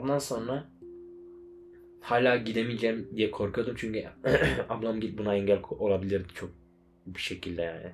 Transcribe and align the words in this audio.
ondan 0.00 0.18
sonra 0.18 0.70
hala 2.00 2.36
gidemeyeceğim 2.36 3.08
diye 3.16 3.30
korkuyordum 3.30 3.74
çünkü 3.78 4.04
ablam 4.68 5.00
git 5.00 5.18
buna 5.18 5.34
engel 5.34 5.60
olabilirdi 5.70 6.28
çok 6.34 6.50
bir 7.06 7.20
şekilde 7.20 7.62
yani. 7.62 7.92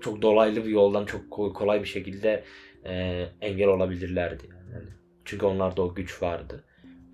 Çok 0.00 0.22
dolaylı 0.22 0.64
bir 0.64 0.70
yoldan 0.70 1.06
çok 1.06 1.30
kolay 1.30 1.80
bir 1.80 1.88
şekilde 1.88 2.44
e, 2.84 2.92
engel 3.40 3.68
olabilirlerdi 3.68 4.44
yani. 4.50 4.88
Çünkü 5.24 5.46
onlarda 5.46 5.82
o 5.82 5.94
güç 5.94 6.22
vardı. 6.22 6.64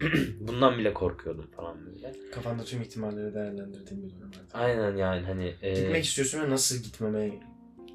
Bundan 0.41 0.79
bile 0.79 0.95
korkuyordum 0.95 1.51
falan 1.57 1.87
böyle. 1.87 2.13
Kafanda 2.33 2.65
tüm 2.65 2.83
ihtimalleri 2.83 3.35
değerlendirdiğin 3.35 4.03
bir 4.03 4.11
durum. 4.11 4.31
Aynen 4.53 4.97
yani 4.97 5.27
hani. 5.27 5.55
E... 5.63 5.75
Gitmek 5.75 6.05
istiyorsun 6.05 6.41
ve 6.41 6.51
nasıl 6.51 6.83
gitmeme 6.83 7.31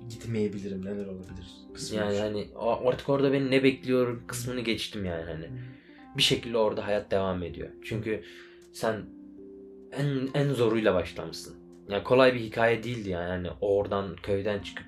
gitmeyebilirim 0.10 0.86
neler 0.86 1.06
olabilir 1.06 1.68
kısmı 1.74 1.98
Yani 1.98 2.18
hani 2.20 2.48
artık 2.86 3.10
orada 3.10 3.34
beni 3.34 3.52
ne 3.52 3.64
bekliyor 3.64 4.28
kısmını 4.28 4.62
geçtim 4.62 5.06
yani 5.06 5.24
hani. 5.24 5.50
Bir 6.18 6.22
şekilde 6.22 6.58
orada 6.58 6.88
hayat 6.88 7.12
devam 7.12 7.44
ediyor. 7.44 7.70
Çünkü 7.84 8.24
sen 8.74 9.06
en 9.92 10.30
en 10.34 10.54
zoruyla 10.54 10.94
başlamışsın. 10.94 11.56
Yani 11.90 12.04
kolay 12.04 12.34
bir 12.34 12.40
hikaye 12.40 12.84
değildi 12.84 13.10
yani. 13.10 13.30
yani 13.30 13.50
oradan 13.62 14.16
köyden 14.16 14.60
çıkıp 14.60 14.86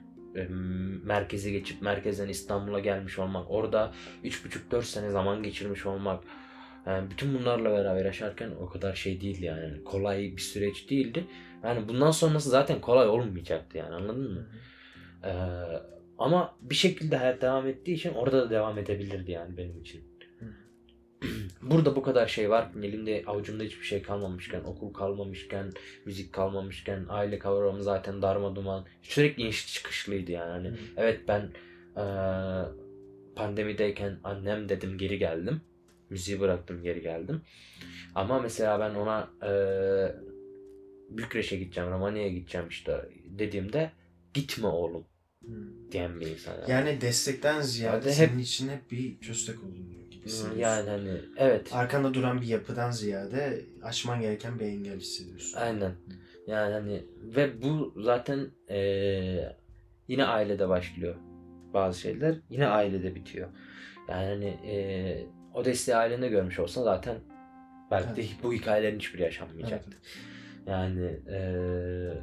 merkeze 1.04 1.52
geçip 1.52 1.82
merkezden 1.82 2.28
İstanbul'a 2.28 2.80
gelmiş 2.80 3.20
olmak, 3.20 3.52
orada 3.52 3.94
3,5-4 4.24 4.84
sene 4.84 5.10
zaman 5.10 5.44
geçirmiş 5.44 5.86
olmak, 5.86 6.24
yani 6.86 7.12
bütün 7.12 7.40
bunlarla 7.40 7.72
beraber 7.72 8.06
yaşarken 8.06 8.52
o 8.62 8.70
kadar 8.70 8.94
şey 8.94 9.22
değildi 9.22 9.46
yani. 9.46 9.84
Kolay 9.84 10.18
bir 10.36 10.42
süreç 10.42 10.90
değildi. 10.90 11.26
Yani 11.64 11.88
bundan 11.88 12.12
sonrası 12.12 12.50
zaten 12.50 12.82
kolay 12.82 13.08
olmayacaktı 13.08 13.78
yani 13.78 13.96
anladın 13.96 14.34
mı? 14.34 14.48
Ee, 15.24 15.32
ama 16.18 16.56
bir 16.62 16.76
şekilde 16.76 17.18
hayat 17.18 17.42
devam 17.42 17.68
ettiği 17.68 17.94
için 17.94 18.14
orada 18.14 18.42
da 18.42 18.50
devam 18.50 18.78
edebilirdi 18.78 19.32
yani 19.32 19.58
benim 19.58 19.82
için. 19.82 20.09
Burada 21.62 21.96
bu 21.96 22.02
kadar 22.02 22.28
şey 22.28 22.50
var. 22.50 22.70
Elimde 22.84 23.24
avucumda 23.28 23.64
hiçbir 23.64 23.86
şey 23.86 24.02
kalmamışken, 24.02 24.64
okul 24.64 24.94
kalmamışken, 24.94 25.72
müzik 26.06 26.34
kalmamışken, 26.34 27.06
aile 27.10 27.40
kavramı 27.40 27.84
zaten 27.84 28.22
darma 28.22 28.56
duman. 28.56 28.86
Sürekli 29.02 29.44
iniş 29.44 29.74
çıkışlıydı 29.74 30.32
yani. 30.32 30.52
Hani, 30.52 30.78
evet 30.98 31.20
ben 31.28 31.50
e, 31.98 32.06
pandemideyken 33.36 34.20
annem 34.24 34.70
dedim 34.70 34.98
geri 34.98 35.20
geldim. 35.20 35.62
Müziği 36.10 36.40
bıraktım 36.40 36.84
geri 36.84 37.02
geldim. 37.02 37.42
Ama 38.16 38.42
mesela 38.42 38.80
ben 38.80 38.96
ona 38.96 39.30
e, 39.44 39.52
Bükreş'e 41.10 41.58
gideceğim, 41.58 41.92
Romanya'ya 41.92 42.30
gideceğim 42.30 42.68
işte 42.70 43.10
dediğimde 43.26 43.92
gitme 44.34 44.68
oğlum 44.68 45.06
hmm. 45.46 45.92
diyen 45.92 46.20
bir 46.20 46.28
insan. 46.28 46.54
Yani, 46.54 46.72
yani 46.72 47.02
destekten 47.02 47.62
ziyade 47.62 48.12
senin 48.12 48.30
hep... 48.30 48.40
için 48.40 48.70
hep 48.70 48.92
bir 48.92 49.20
köstek 49.20 49.64
olduğunu 49.64 49.99
hissediyorsun. 50.30 50.60
Yani 50.60 50.90
hani 50.90 51.22
evet. 51.38 51.76
Arkanda 51.76 52.14
duran 52.14 52.42
bir 52.42 52.48
yapıdan 52.48 52.92
ziyade 52.92 53.66
aşman 53.84 54.22
gereken 54.22 54.60
bir 54.60 54.66
engel 54.66 55.00
hissediyorsun. 55.00 55.58
Aynen. 55.60 55.92
Yani 56.48 56.74
hani 56.74 57.06
ve 57.24 57.62
bu 57.62 57.94
zaten 57.98 58.48
ee, 58.70 59.56
yine 60.08 60.26
ailede 60.26 60.70
başlıyor 60.70 61.16
bazı 61.74 62.00
şeyler. 62.00 62.36
Yine 62.50 62.68
ailede 62.68 63.16
bitiyor. 63.16 63.50
Yani 64.10 64.26
hani 64.26 64.46
ee, 64.46 65.26
o 65.54 65.66
desteği 65.66 65.96
ailende 65.96 66.28
görmüş 66.28 66.60
olsa 66.60 66.84
zaten 66.84 67.16
belki 67.92 68.16
de 68.16 68.26
bu 68.44 68.54
hikayelerin 68.54 69.00
hiçbiri 69.00 69.22
yaşanmayacaktı. 69.22 69.92
Evet. 69.92 70.68
Yani 70.68 71.20
ee, 71.30 72.14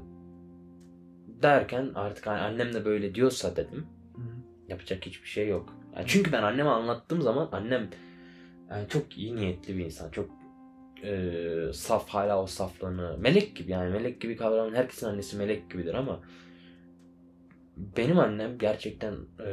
derken 1.42 1.90
artık 1.94 2.26
annem 2.26 2.74
de 2.74 2.84
böyle 2.84 3.14
diyorsa 3.14 3.56
dedim. 3.56 3.86
Hı. 4.14 4.22
Yapacak 4.68 5.06
hiçbir 5.06 5.28
şey 5.28 5.48
yok. 5.48 5.74
Yani 5.96 6.04
çünkü 6.08 6.32
ben 6.32 6.42
anneme 6.42 6.70
anlattığım 6.70 7.22
zaman 7.22 7.48
annem 7.52 7.90
yani 8.70 8.88
çok 8.88 9.18
iyi 9.18 9.36
niyetli 9.36 9.76
bir 9.76 9.84
insan. 9.84 10.10
Çok 10.10 10.30
e, 11.02 11.72
saf 11.72 12.08
hala 12.08 12.42
o 12.42 12.46
saflığını. 12.46 13.18
Melek 13.18 13.56
gibi 13.56 13.70
yani 13.72 13.92
melek 13.92 14.20
gibi 14.20 14.36
kavramın 14.36 14.74
herkesin 14.74 15.06
annesi 15.06 15.36
melek 15.36 15.70
gibidir 15.70 15.94
ama 15.94 16.22
benim 17.76 18.18
annem 18.18 18.58
gerçekten 18.58 19.14
e, 19.46 19.50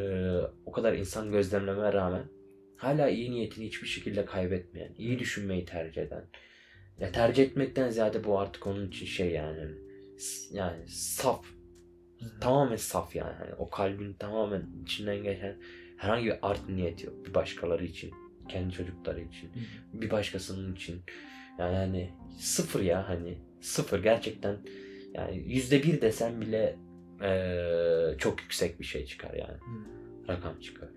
o 0.65 0.71
kadar 0.71 0.93
insan 0.93 1.31
gözlemleme 1.31 1.93
rağmen 1.93 2.23
hala 2.77 3.09
iyi 3.09 3.31
niyetini 3.31 3.65
hiçbir 3.65 3.87
şekilde 3.87 4.25
kaybetmeyen, 4.25 4.93
iyi 4.97 5.19
düşünmeyi 5.19 5.65
tercih 5.65 6.01
eden. 6.01 6.23
Ya 6.99 7.11
tercih 7.11 7.43
etmekten 7.43 7.89
ziyade 7.89 8.23
bu 8.23 8.39
artık 8.39 8.67
onun 8.67 8.87
için 8.87 9.05
şey 9.05 9.31
yani 9.31 9.71
yani 10.51 10.87
saf 10.87 11.45
tamamen 12.41 12.75
saf 12.75 13.15
yani. 13.15 13.33
yani 13.41 13.55
o 13.57 13.69
kalbin 13.69 14.13
tamamen 14.13 14.63
içinden 14.83 15.23
geçen 15.23 15.55
herhangi 16.03 16.25
bir 16.25 16.35
art 16.41 16.69
niyet 16.69 17.03
yok 17.03 17.25
bir 17.25 17.33
başkaları 17.33 17.85
için 17.85 18.11
kendi 18.49 18.73
çocukları 18.73 19.21
için 19.21 19.49
bir 19.93 20.11
başkasının 20.11 20.75
için. 20.75 21.01
Yani 21.59 21.75
hani 21.75 22.13
sıfır 22.39 22.81
ya 22.81 23.09
hani 23.09 23.37
sıfır. 23.61 24.03
Gerçekten 24.03 24.57
yani 25.13 25.43
yüzde 25.47 25.83
bir 25.83 26.01
desen 26.01 26.41
bile 26.41 26.75
ee, 27.21 28.15
çok 28.17 28.41
yüksek 28.41 28.79
bir 28.79 28.85
şey 28.85 29.05
çıkar 29.05 29.33
yani. 29.33 29.57
Rakam 30.29 30.59
çıkar. 30.59 30.89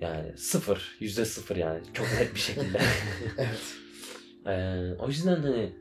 Yani 0.00 0.36
sıfır 0.36 0.96
yüzde 1.00 1.24
sıfır 1.24 1.56
yani 1.56 1.80
çok 1.92 2.06
net 2.06 2.34
bir 2.34 2.40
şekilde. 2.40 2.80
Evet. 3.38 3.74
Ee, 4.46 4.92
o 4.98 5.08
yüzden 5.08 5.36
hani 5.36 5.72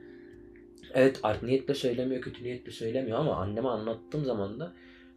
evet 0.94 1.20
art 1.24 1.44
niyetle 1.44 1.74
söylemiyor 1.74 2.22
kötü 2.22 2.44
niyetle 2.44 2.72
söylemiyor 2.72 3.20
ama 3.20 3.36
anneme 3.36 3.68
anlattığım 3.68 4.26
zaman 4.26 4.60
da 4.60 4.74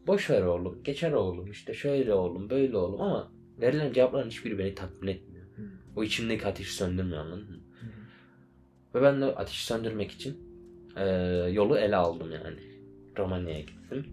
boş 0.06 0.30
ver 0.30 0.42
oğlum 0.42 0.82
geçer 0.82 1.12
oğlum 1.12 1.50
işte 1.50 1.74
şöyle 1.74 2.14
oğlum 2.14 2.50
böyle 2.50 2.76
oğlum 2.76 3.00
ama 3.00 3.32
verilen 3.60 3.92
cevapların 3.92 4.30
hiçbiri 4.30 4.58
beni 4.58 4.74
tatmin 4.74 5.08
etmiyor. 5.08 5.46
O 5.96 6.04
içimdeki 6.04 6.46
ateşi 6.46 6.74
söndürmüyor 6.74 7.20
anladın 7.20 7.50
mı? 7.50 7.60
Ve 8.94 9.02
ben 9.02 9.20
de 9.20 9.24
ateşi 9.24 9.64
söndürmek 9.64 10.10
için 10.10 10.36
e, 10.96 11.04
yolu 11.52 11.78
ele 11.78 11.96
aldım 11.96 12.32
yani. 12.32 12.58
Romanya'ya 13.18 13.60
gittim. 13.60 14.06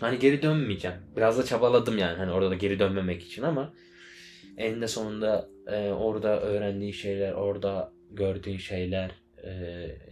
Hani 0.00 0.18
geri 0.18 0.42
dönmeyeceğim. 0.42 0.96
Biraz 1.16 1.38
da 1.38 1.44
çabaladım 1.44 1.98
yani 1.98 2.16
hani 2.16 2.32
orada 2.32 2.50
da 2.50 2.54
geri 2.54 2.78
dönmemek 2.78 3.22
için 3.22 3.42
ama 3.42 3.74
eninde 4.56 4.88
sonunda 4.88 5.48
e, 5.66 5.88
orada 5.88 6.40
öğrendiği 6.40 6.92
şeyler, 6.92 7.32
orada 7.32 7.92
gördüğü 8.10 8.58
şeyler, 8.58 9.10
e, 9.44 9.50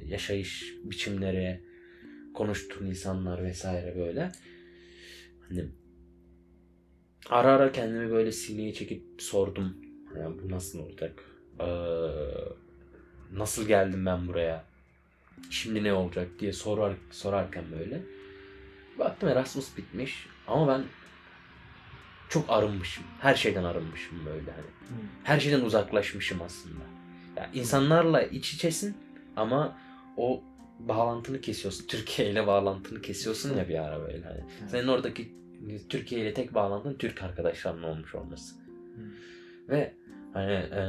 yaşayış 0.04 0.74
biçimleri, 0.84 1.60
konuştuğun 2.34 2.86
insanlar 2.86 3.44
vesaire 3.44 3.96
böyle. 3.96 4.32
Hani 5.50 5.64
ara 7.30 7.52
ara 7.52 7.72
kendimi 7.72 8.10
böyle 8.10 8.32
sineye 8.32 8.74
çekip 8.74 9.02
sordum. 9.22 9.76
Yani 10.18 10.36
bu 10.42 10.50
nasıl 10.50 10.78
olacak? 10.78 11.24
Ee, 11.60 11.66
nasıl 13.32 13.66
geldim 13.66 14.06
ben 14.06 14.28
buraya? 14.28 14.64
Şimdi 15.50 15.84
ne 15.84 15.92
olacak 15.92 16.28
diye 16.38 16.52
sorar 16.52 16.94
sorarken 17.10 17.64
böyle. 17.78 18.02
Baktım 18.98 19.28
Erasmus 19.28 19.76
bitmiş 19.76 20.26
ama 20.46 20.68
ben 20.68 20.84
çok 22.28 22.50
arınmışım. 22.50 23.04
Her 23.20 23.34
şeyden 23.34 23.64
arınmışım 23.64 24.26
böyle 24.26 24.50
hani. 24.50 24.66
Her 25.24 25.40
şeyden 25.40 25.60
uzaklaşmışım 25.60 26.42
aslında. 26.42 26.84
Yani 27.36 27.58
insanlarla 27.58 28.22
iç 28.22 28.54
içesin 28.54 28.96
ama 29.36 29.78
o 30.16 30.42
bağlantını 30.88 31.40
kesiyorsun. 31.40 31.86
Türkiye 31.86 32.30
ile 32.30 32.46
bağlantını 32.46 33.02
kesiyorsun 33.02 33.56
ya 33.56 33.68
bir 33.68 33.78
ara 33.78 34.00
böyle 34.00 34.24
hani. 34.24 34.40
Senin 34.68 34.88
oradaki 34.88 35.32
Türkiye 35.88 36.20
ile 36.20 36.34
tek 36.34 36.54
bağlantın 36.54 36.94
Türk 36.94 37.22
arkadaşlarının 37.22 37.82
olmuş 37.82 38.14
olması. 38.14 38.54
Hmm. 38.54 39.04
Ve 39.68 39.94
hani 40.32 40.52
e, 40.52 40.82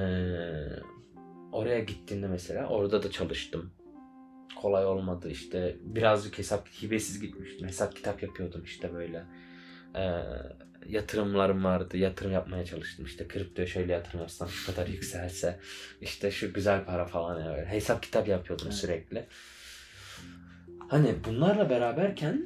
oraya 1.52 1.80
gittiğinde 1.80 2.28
mesela 2.28 2.68
orada 2.68 3.04
da 3.04 3.12
çalıştım. 3.12 3.72
Kolay 4.62 4.86
olmadı 4.86 5.30
işte 5.30 5.78
birazcık 5.82 6.38
hesap 6.38 6.68
hibesiz 6.68 7.22
gitmiştim. 7.22 7.68
Hesap 7.68 7.96
kitap 7.96 8.24
yapıyordum 8.24 8.64
işte 8.64 8.94
böyle. 8.94 9.26
E, 9.96 10.04
yatırımlarım 10.86 11.64
vardı. 11.64 11.98
Yatırım 11.98 12.32
yapmaya 12.32 12.66
çalıştım. 12.66 13.06
İşte 13.06 13.28
kripto 13.28 13.66
şöyle 13.66 13.94
yatırım 13.94 14.20
yapsam 14.20 14.50
şu 14.50 14.66
kadar 14.74 14.88
yükselse 14.98 15.60
işte 16.02 16.32
şu 16.32 16.54
güzel 16.54 16.86
para 16.86 17.06
falan 17.06 17.40
yani. 17.40 17.66
Hesap 17.66 18.04
kitap 18.04 18.28
yapıyordum 18.28 18.68
evet. 18.68 18.78
sürekli. 18.78 19.28
Hani 20.92 21.16
bunlarla 21.28 21.70
beraberken 21.70 22.46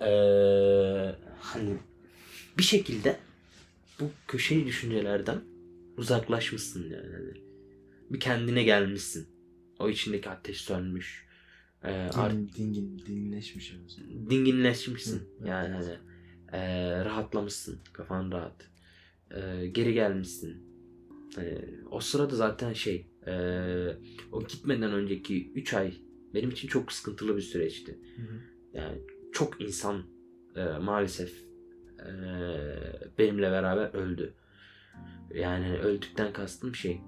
ee, 0.00 1.14
hani 1.40 1.76
bir 2.58 2.62
şekilde 2.62 3.16
bu 4.00 4.10
köşeyi 4.28 4.66
düşüncelerden 4.66 5.40
uzaklaşmışsın 5.96 6.82
yani. 6.82 7.12
Hani 7.12 7.42
bir 8.10 8.20
kendine 8.20 8.62
gelmişsin. 8.62 9.28
O 9.78 9.88
içindeki 9.88 10.30
ateş 10.30 10.60
sönmüş. 10.60 11.26
Ee, 11.84 11.88
Din, 12.12 12.18
art- 12.18 12.56
dingin, 12.56 13.02
dinginleşmiş. 13.06 13.74
Dinginleşmişsin. 14.30 15.18
Hı, 15.18 15.48
yani 15.48 15.76
evet. 15.76 15.98
hani 16.50 16.62
e, 16.62 17.04
rahatlamışsın. 17.04 17.78
Kafan 17.92 18.32
rahat. 18.32 18.68
E, 19.30 19.66
geri 19.66 19.94
gelmişsin. 19.94 20.56
E, 21.38 21.58
o 21.90 22.00
sırada 22.00 22.36
zaten 22.36 22.72
şey 22.72 23.06
e, 23.26 23.32
o 24.32 24.44
gitmeden 24.46 24.92
önceki 24.92 25.52
3 25.52 25.74
ay 25.74 26.07
benim 26.34 26.50
için 26.50 26.68
çok 26.68 26.92
sıkıntılı 26.92 27.36
bir 27.36 27.42
süreçti. 27.42 27.98
Hı 28.16 28.22
hı. 28.22 28.40
Yani 28.72 28.98
çok 29.32 29.60
insan 29.60 30.02
e, 30.56 30.64
maalesef 30.64 31.32
e, 32.00 32.10
benimle 33.18 33.50
beraber 33.50 33.94
öldü. 33.94 34.34
Yani 35.34 35.78
öldükten 35.78 36.32
kastım 36.32 36.74
şey 36.74 37.00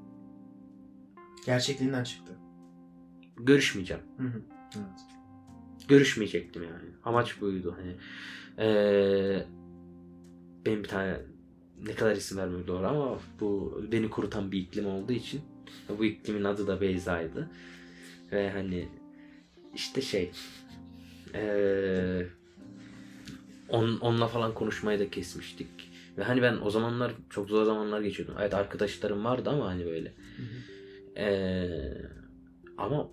Gerçekliğinden 1.47 2.05
çıktı. 2.05 2.33
Görüşmeyeceğim. 3.37 4.03
Hı 4.17 4.23
hı. 4.23 4.43
Evet. 4.77 5.01
Görüşmeyecektim 5.89 6.63
yani. 6.63 6.91
Amaç 7.05 7.41
buydu. 7.41 7.77
Hani 7.79 7.97
eee 8.59 9.47
benim 10.67 10.83
bir 10.83 10.89
tane 10.89 11.21
ne 11.87 11.95
kadar 11.95 12.17
isim 12.17 12.39
vermek 12.39 12.67
doğru 12.67 12.87
ama 12.87 13.19
bu 13.41 13.81
beni 13.93 14.11
kurutan 14.11 14.53
bir 14.53 14.59
iklim 14.59 14.87
olduğu 14.87 15.13
için 15.13 15.41
bu 15.99 16.05
iklimin 16.05 16.45
adı 16.45 16.67
da 16.67 16.81
Beyza'ydı. 16.81 17.51
Ve 18.33 18.51
hani 18.51 18.89
işte 19.75 20.01
şey 20.01 20.31
on, 23.69 23.99
onunla 24.01 24.29
falan 24.29 24.55
konuşmayı 24.55 24.99
da 24.99 25.11
kesmiştik. 25.11 25.69
Ve 26.19 26.23
hani 26.23 26.43
ben 26.43 26.59
o 26.63 26.71
zamanlar 26.71 27.13
çok 27.31 27.49
zor 27.49 27.65
zamanlar 27.65 28.01
geçiyordum. 28.01 28.35
Evet 28.41 28.55
arkadaşlarım 28.55 29.25
vardı 29.25 29.51
ama 29.51 29.67
hani 29.67 29.87
böyle. 29.87 30.09
Hı 30.09 30.43
hı. 30.43 31.21
Ee, 31.21 32.09
ama 32.79 33.11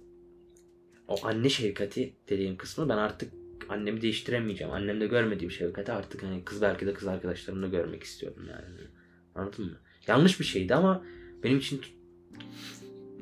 o 1.08 1.16
anne 1.24 1.50
şefkati 1.50 2.14
dediğim 2.30 2.58
kısmı 2.58 2.90
ben 2.90 2.98
artık 2.98 3.34
annemi 3.70 4.02
değiştiremeyeceğim. 4.02 4.74
Annemde 4.74 5.08
görmediğim 5.08 5.52
şefkati 5.52 5.92
artık 5.92 6.24
hani 6.24 6.46
kız 6.46 6.62
belki 6.62 6.86
de 6.86 6.94
kız 6.94 7.08
arkadaşlarımda 7.08 7.68
görmek 7.68 8.04
istiyorum 8.04 8.44
yani. 8.50 8.88
Anladın 9.36 9.66
mı? 9.66 9.78
Yanlış 10.08 10.40
bir 10.40 10.46
şeydi 10.46 10.76
ama 10.76 11.04
benim 11.44 11.58
için 11.58 11.82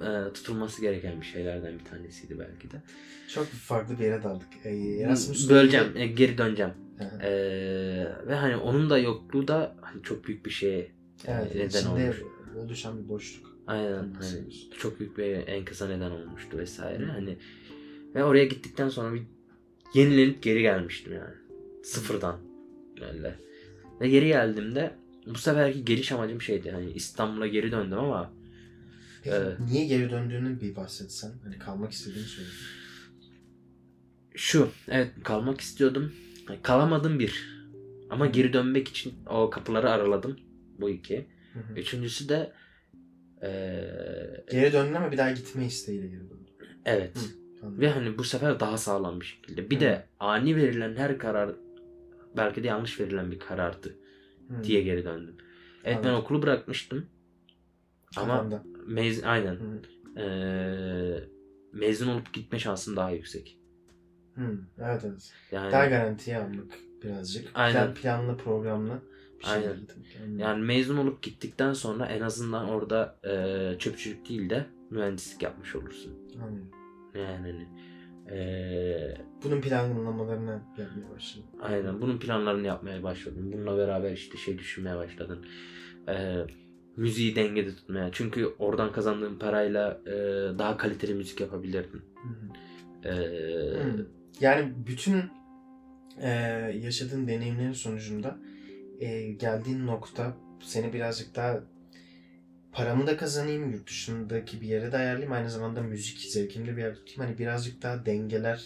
e, 0.02 0.34
tutulması 0.34 0.82
gereken 0.82 1.22
bir 1.22 1.26
şeylerden 1.26 1.80
bir 1.80 1.86
tanesiydi 1.86 2.40
belki 2.40 2.72
de. 2.72 2.82
Çok 3.28 3.46
farklı 3.48 4.00
bir 4.00 4.04
yere 4.04 4.24
daldık. 4.24 4.48
Ee, 4.64 4.70
Erasmus 5.00 5.50
Böleceğim, 5.50 5.88
e, 5.96 6.08
geri 6.08 6.38
döneceğim. 6.38 6.72
Hı 6.98 7.04
hı. 7.04 7.22
Ee, 7.22 8.28
ve 8.28 8.36
hani 8.36 8.56
onun 8.56 8.90
da 8.90 8.98
yokluğu 8.98 9.48
da 9.48 9.76
hani 9.82 10.04
çok 10.04 10.28
büyük 10.28 10.46
bir 10.46 10.52
şeye 10.52 10.92
Evet, 11.28 11.56
neden 11.56 11.86
olmuş. 11.86 12.22
oluşan 12.58 13.04
bir 13.04 13.10
boşluk. 13.10 13.56
Aynen 13.68 14.14
hani 14.14 14.50
çok 14.78 15.00
büyük 15.00 15.18
bir 15.18 15.48
enkıza 15.48 15.88
neden 15.88 16.12
olmuştu 16.12 16.58
vesaire. 16.58 17.06
Hani 17.06 17.38
ve 18.16 18.24
oraya 18.24 18.46
gittikten 18.46 18.90
sonra 18.90 19.14
bir 19.14 19.24
yenilenip 19.94 20.44
geri 20.44 20.62
gelmiştim 20.62 21.14
yani. 21.14 21.34
Sıfırdan. 21.84 22.40
Öyle. 23.14 23.36
Ve 24.02 24.10
geri 24.10 24.28
geldiğimde 24.28 24.92
bu 25.28 25.36
seferki 25.36 25.86
geliş 25.86 26.12
amacım 26.12 26.42
şeydi. 26.42 26.72
Hani 26.72 26.92
İstanbul'a 26.92 27.48
geri 27.48 27.72
döndüm 27.72 28.00
ama 28.00 28.34
Evet. 29.34 29.60
niye 29.60 29.86
geri 29.86 30.10
döndüğünü 30.12 30.62
bir 30.62 30.76
bahsetsen. 30.76 31.32
Hani 31.44 31.60
kalmak 31.60 31.92
istediğini 31.92 32.28
söyle. 32.28 32.50
şu 34.36 34.70
evet 34.88 35.12
kalmak 35.24 35.62
istiyordum. 35.62 36.14
Kalamadım 36.64 37.20
bir. 37.20 37.56
Ama 38.10 38.28
geri 38.28 38.54
dönmek 38.54 38.88
için 38.88 39.14
o 39.30 39.50
kapıları 39.50 39.90
araladım. 39.90 40.40
Bu 40.80 40.90
iki. 40.90 41.28
Hı 41.54 41.60
hı. 41.60 41.80
Üçüncüsü 41.80 42.30
de 42.30 42.54
eee, 43.42 44.46
Geri 44.52 44.74
döndün 44.74 44.94
ama 44.94 45.12
bir 45.12 45.18
daha 45.18 45.32
gitme 45.32 45.66
isteğiyle 45.66 46.08
geri 46.08 46.20
döndün. 46.20 46.50
evet. 46.86 47.18
Anladım. 47.62 47.82
Ve 47.82 47.90
hani 47.90 48.18
bu 48.18 48.24
sefer 48.24 48.60
daha 48.60 48.78
sağlam 48.78 49.20
bir 49.22 49.26
şekilde. 49.26 49.70
Bir 49.70 49.76
Hı. 49.76 49.80
de 49.80 50.06
ani 50.20 50.56
verilen 50.56 50.96
her 50.96 51.18
karar 51.18 51.56
belki 52.38 52.64
de 52.64 52.68
yanlış 52.68 53.00
verilen 53.00 53.32
bir 53.32 53.40
karardı 53.40 53.96
Hı. 54.48 54.64
diye 54.64 54.82
geri 54.82 55.06
döndüm. 55.06 55.38
Evet 55.84 55.98
ben 56.04 56.10
Anladım. 56.10 56.24
okulu 56.26 56.42
bırakmıştım. 56.42 57.06
Ama 58.18 58.38
Kafanda. 58.38 58.64
Mez 58.86 59.24
aynen. 59.24 59.56
Hı. 59.56 59.82
Ee, 60.22 61.24
mezun 61.74 62.08
olup 62.08 62.34
gitme 62.34 62.60
şansım 62.60 62.96
daha 62.96 63.12
yüksek. 63.12 63.60
Hı. 64.36 64.60
Evet 64.80 65.02
evet. 65.06 65.34
Yani 65.52 65.72
Daha 65.72 65.86
garantiye 65.86 66.38
almak 66.38 66.80
birazcık. 67.04 67.48
Aynen. 67.54 67.74
Plan, 67.74 67.94
planlı 67.94 68.38
programlı 68.38 69.02
bir 69.40 69.46
şey. 69.46 69.54
Aynen. 69.54 69.68
Anladım. 69.68 70.40
yani 70.40 70.64
mezun 70.64 70.98
olup 70.98 71.24
gittikten 71.24 71.74
sonra 71.74 72.06
en 72.06 72.22
azından 72.22 72.70
orada 72.70 73.20
ee, 73.28 73.80
çöpçülük 73.80 74.30
değil 74.30 74.50
de 74.50 74.66
mühendislik 74.90 75.42
yapmış 75.42 75.76
olursun. 75.76 76.14
Anladım. 76.36 76.72
Yani 77.16 77.38
hani, 77.38 77.68
ee, 78.30 79.18
Bunun 79.44 79.62
planlamalarını 79.62 80.62
yapmaya 80.78 81.16
başladım. 81.16 81.50
Aynen 81.62 82.02
bunun 82.02 82.20
planlarını 82.20 82.68
yapmaya 82.68 83.04
başladım. 83.04 83.52
Bununla 83.54 83.78
beraber 83.78 84.12
işte 84.12 84.38
şey 84.38 84.58
düşünmeye 84.58 84.96
başladım. 84.96 85.42
Ee, 86.08 86.46
müziği 86.98 87.36
dengede 87.36 87.76
tutmaya. 87.76 88.10
Çünkü 88.12 88.46
oradan 88.60 88.92
kazandığım 88.92 89.40
parayla 89.40 90.02
e, 90.06 90.12
daha 90.60 90.78
kaliteli 90.78 91.14
müzik 91.14 91.42
yapabilirdim. 91.42 92.02
Hı 92.24 92.28
hı. 92.30 93.10
Ee, 93.10 93.84
Hı. 93.84 94.08
Yani 94.40 94.74
bütün 94.88 95.24
e, 96.22 96.30
yaşadığın 96.82 97.28
deneyimlerin 97.28 97.74
sonucunda 97.74 98.38
e, 99.00 99.32
geldiğin 99.32 99.88
nokta 99.88 100.34
seni 100.62 100.94
birazcık 100.94 101.36
daha 101.36 101.64
paramı 102.72 103.08
da 103.08 103.18
kazanayım, 103.18 103.72
yurt 103.72 103.88
dışındaki 103.88 104.62
bir 104.62 104.68
yere 104.68 104.92
de 104.92 104.98
ayarlayayım, 104.98 105.32
aynı 105.32 105.50
zamanda 105.50 105.82
müzik 105.82 106.20
zevkimde 106.20 106.78
bir 106.78 106.82
yer 106.82 106.96
tutayım. 106.96 107.22
Hani 107.22 107.38
birazcık 107.38 107.82
daha 107.82 108.06
dengeler 108.06 108.64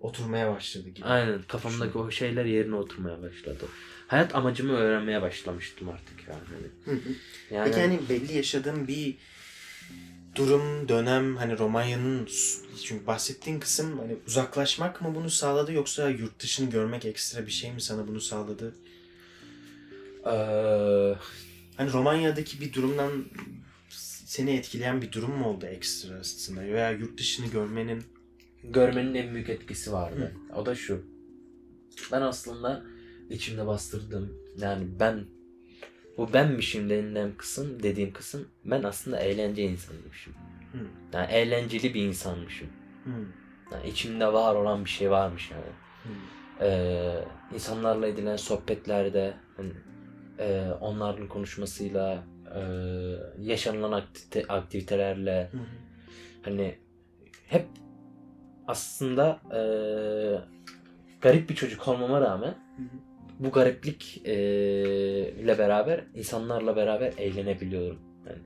oturmaya 0.00 0.54
başladı 0.54 0.88
gibi. 0.88 1.06
Aynen 1.06 1.42
kafamdaki 1.48 1.98
o 1.98 2.10
şeyler 2.10 2.44
yerine 2.44 2.74
oturmaya 2.74 3.22
başladı. 3.22 3.64
Hayat 4.10 4.34
amacımı 4.34 4.72
öğrenmeye 4.72 5.22
başlamıştım 5.22 5.88
artık 5.88 6.28
yani. 6.28 6.68
Hı 6.84 6.90
hı. 6.90 7.14
Yani, 7.54 7.64
Peki 7.70 7.80
hani 7.80 8.00
belli 8.08 8.36
yaşadığın 8.36 8.88
bir 8.88 9.16
durum, 10.36 10.88
dönem 10.88 11.36
hani 11.36 11.58
Romanya'nın 11.58 12.28
çünkü 12.84 13.06
bahsettiğin 13.06 13.60
kısım 13.60 13.98
hani 13.98 14.16
uzaklaşmak 14.26 15.02
mı 15.02 15.14
bunu 15.14 15.30
sağladı 15.30 15.72
yoksa 15.72 16.10
yurt 16.10 16.40
dışını 16.40 16.70
görmek 16.70 17.04
ekstra 17.04 17.46
bir 17.46 17.50
şey 17.50 17.72
mi 17.72 17.80
sana 17.80 18.08
bunu 18.08 18.20
sağladı? 18.20 18.74
eee, 20.26 21.16
Hani 21.76 21.92
Romanya'daki 21.92 22.60
bir 22.60 22.72
durumdan 22.72 23.24
seni 24.26 24.56
etkileyen 24.56 25.02
bir 25.02 25.12
durum 25.12 25.38
mu 25.38 25.46
oldu 25.46 25.66
ekstra 25.66 26.14
aslında 26.14 26.60
veya 26.60 26.90
yurt 26.90 27.18
dışını 27.18 27.46
görmenin 27.46 28.02
görmenin 28.64 29.14
en 29.14 29.34
büyük 29.34 29.48
etkisi 29.48 29.92
vardı. 29.92 30.32
O 30.56 30.66
da 30.66 30.74
şu. 30.74 31.04
Ben 32.12 32.22
aslında 32.22 32.82
içimde 33.30 33.66
bastırdım. 33.66 34.32
Yani 34.58 34.86
ben 35.00 35.24
bu 36.18 36.32
benmişim 36.32 36.90
denilen 36.90 37.32
kısım 37.36 37.82
dediğim 37.82 38.12
kısım 38.12 38.48
ben 38.64 38.82
aslında 38.82 39.20
eğlence 39.20 39.62
insanıymışım. 39.62 40.32
Hı. 40.72 40.78
Yani 41.12 41.32
eğlenceli 41.32 41.94
bir 41.94 42.02
insanmışım. 42.02 42.68
Hı. 43.04 43.10
Yani 43.72 43.88
içimde 43.88 44.32
var 44.32 44.54
olan 44.54 44.84
bir 44.84 44.90
şey 44.90 45.10
varmış 45.10 45.50
yani. 45.50 45.62
Hı. 46.02 46.08
Ee, 46.64 47.24
insanlarla 47.54 48.06
edilen 48.06 48.36
sohbetlerde 48.36 49.34
hani, 49.56 49.72
e, 50.38 50.70
onların 50.80 51.28
konuşmasıyla 51.28 52.24
e, 52.54 52.60
yaşanılan 53.38 53.92
aktivite, 53.92 54.46
aktivitelerle 54.48 55.48
Hı. 55.52 55.58
hani 56.42 56.78
hep 57.46 57.66
aslında 58.66 59.40
e, 59.52 59.60
garip 61.20 61.50
bir 61.50 61.54
çocuk 61.54 61.88
olmama 61.88 62.20
rağmen 62.20 62.50
Hı. 62.50 63.09
Bu 63.40 63.50
gariplik 63.50 64.22
e, 64.24 64.34
ile 65.40 65.58
beraber 65.58 66.04
insanlarla 66.14 66.76
beraber 66.76 67.12
eğlenebiliyorum. 67.18 67.98
Yani 68.28 68.38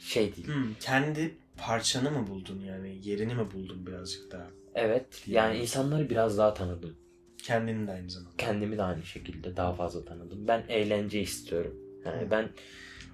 şey 0.00 0.36
değil. 0.36 0.48
Hı. 0.48 0.62
Kendi 0.80 1.34
parçanı 1.56 2.10
mı 2.10 2.26
buldun 2.26 2.60
yani 2.60 2.98
yerini 3.02 3.34
mi 3.34 3.52
buldun 3.54 3.86
birazcık 3.86 4.32
daha? 4.32 4.46
Evet. 4.74 5.22
Yani 5.26 5.58
insanları 5.58 6.10
biraz 6.10 6.38
daha 6.38 6.54
tanıdım. 6.54 6.96
Kendini 7.42 7.86
de 7.86 7.92
aynı 7.92 8.10
zamanda. 8.10 8.36
Kendimi 8.38 8.78
de 8.78 8.82
aynı 8.82 9.02
şekilde 9.02 9.56
daha 9.56 9.72
fazla 9.72 10.04
tanıdım. 10.04 10.48
Ben 10.48 10.64
eğlence 10.68 11.20
istiyorum. 11.20 11.74
Yani 12.04 12.30
ben 12.30 12.48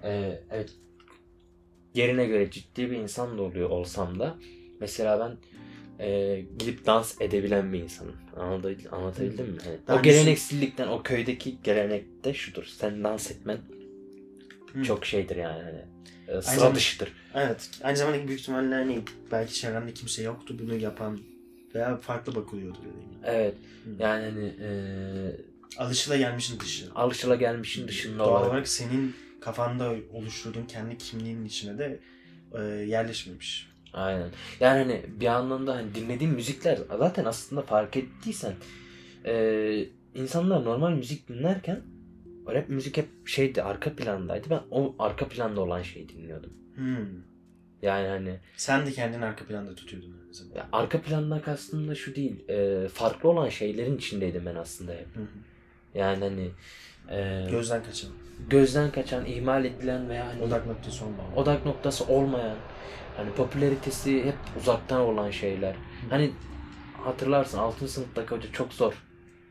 e, 0.03 0.41
evet 0.49 0.69
yerine 1.93 2.25
göre 2.25 2.51
ciddi 2.51 2.91
bir 2.91 2.97
insan 2.97 3.37
da 3.37 3.41
oluyor 3.41 3.69
olsam 3.69 4.19
da 4.19 4.37
mesela 4.79 5.19
ben 5.19 5.37
e, 5.99 6.39
gidip 6.59 6.85
dans 6.85 7.21
edebilen 7.21 7.73
bir 7.73 7.79
insanım. 7.79 8.15
Anlatabildim, 8.37 8.93
anlatabildim 8.93 9.45
mi? 9.45 9.57
Daha 9.87 9.99
o 9.99 10.01
geleneksizlikten, 10.01 10.87
o 10.87 11.03
köydeki 11.03 11.57
gelenekte 11.63 12.33
şudur. 12.33 12.63
Sen 12.65 13.03
dans 13.03 13.31
etmen 13.31 13.57
Hı. 14.73 14.83
çok 14.83 15.05
şeydir 15.05 15.35
yani. 15.35 15.63
Hani, 15.63 15.81
e, 16.37 16.41
sıra 16.41 16.55
zamanda- 16.55 16.75
dışıdır. 16.75 17.13
Evet. 17.35 17.69
Aynı 17.83 17.97
zamanda 17.97 18.27
büyük 18.27 18.41
ihtimalle 18.41 18.75
hani 18.75 19.01
belki 19.31 19.53
çevrende 19.53 19.93
kimse 19.93 20.23
yoktu 20.23 20.55
bunu 20.59 20.75
yapan 20.75 21.19
veya 21.75 21.97
farklı 21.97 22.35
bakılıyordu 22.35 22.77
dediğim 22.79 23.11
gibi. 23.11 23.19
Evet. 23.25 23.55
Hı. 23.83 24.03
Yani 24.03 24.23
hani 24.25 24.45
e, 24.61 24.69
Alışılagelmişin 25.77 26.59
dışı. 26.59 26.85
alışılagelmişin 26.95 27.87
dışında 27.87 28.19
Doğal 28.19 28.29
olarak 28.31 28.49
olarak 28.49 28.67
senin 28.67 29.15
kafanda 29.41 29.95
oluşturduğun 30.13 30.65
kendi 30.65 30.97
kimliğinin 30.97 31.45
içine 31.45 31.77
de 31.77 31.99
e, 32.57 32.61
yerleşmemiş. 32.63 33.69
Aynen. 33.93 34.29
Yani 34.59 34.77
hani 34.79 35.05
bir 35.21 35.27
anlamda 35.27 35.75
hani 35.75 35.95
dinlediğim 35.95 36.33
müzikler 36.33 36.77
zaten 36.97 37.25
aslında 37.25 37.61
fark 37.61 37.97
ettiysen 37.97 38.53
e, 39.25 39.85
insanlar 40.15 40.65
normal 40.65 40.91
müzik 40.91 41.27
dinlerken 41.29 41.81
rap 42.47 42.69
müzik 42.69 42.97
hep 42.97 43.07
şeydi 43.25 43.63
arka 43.63 43.95
plandaydı. 43.95 44.49
Ben 44.49 44.61
o 44.71 44.95
arka 44.99 45.27
planda 45.27 45.61
olan 45.61 45.81
şeyi 45.81 46.09
dinliyordum. 46.09 46.53
Hmm. 46.75 47.07
Yani 47.81 48.07
hani 48.07 48.39
Sen 48.57 48.85
de 48.85 48.91
kendini 48.91 49.25
arka 49.25 49.45
planda 49.45 49.75
tutuyordun 49.75 50.15
aynı 50.23 50.33
zamanda. 50.33 50.57
ya 50.59 50.69
arka 50.71 51.01
plandan 51.01 51.41
kastım 51.41 51.87
da 51.87 51.95
şu 51.95 52.15
değil. 52.15 52.49
e, 52.49 52.87
farklı 52.87 53.29
olan 53.29 53.49
şeylerin 53.49 53.97
içindeydim 53.97 54.45
ben 54.45 54.55
aslında 54.55 54.91
hep. 54.91 55.15
Hı 55.15 55.19
hı. 55.21 55.25
Yani 55.95 56.23
hani 56.23 56.49
e, 57.19 57.47
Gözden 57.51 57.83
kaçan. 57.83 58.09
gözden 58.49 58.91
kaçan, 58.91 59.25
ihmal 59.25 59.65
edilen 59.65 60.09
veya 60.09 60.27
hani 60.27 60.41
Odak 60.43 60.67
noktası 60.67 61.05
olmayan. 61.05 61.37
odak 61.37 61.65
noktası 61.65 62.05
olmayan, 62.05 62.55
hani 63.19 63.31
popülaritesi 63.31 64.25
hep 64.25 64.35
uzaktan 64.59 65.01
olan 65.01 65.31
şeyler. 65.31 65.75
Hani 66.09 66.31
hatırlarsın 67.03 67.57
6. 67.57 67.87
sınıftaki 67.87 68.35
hoca 68.35 68.51
çok 68.51 68.73
zor 68.73 68.93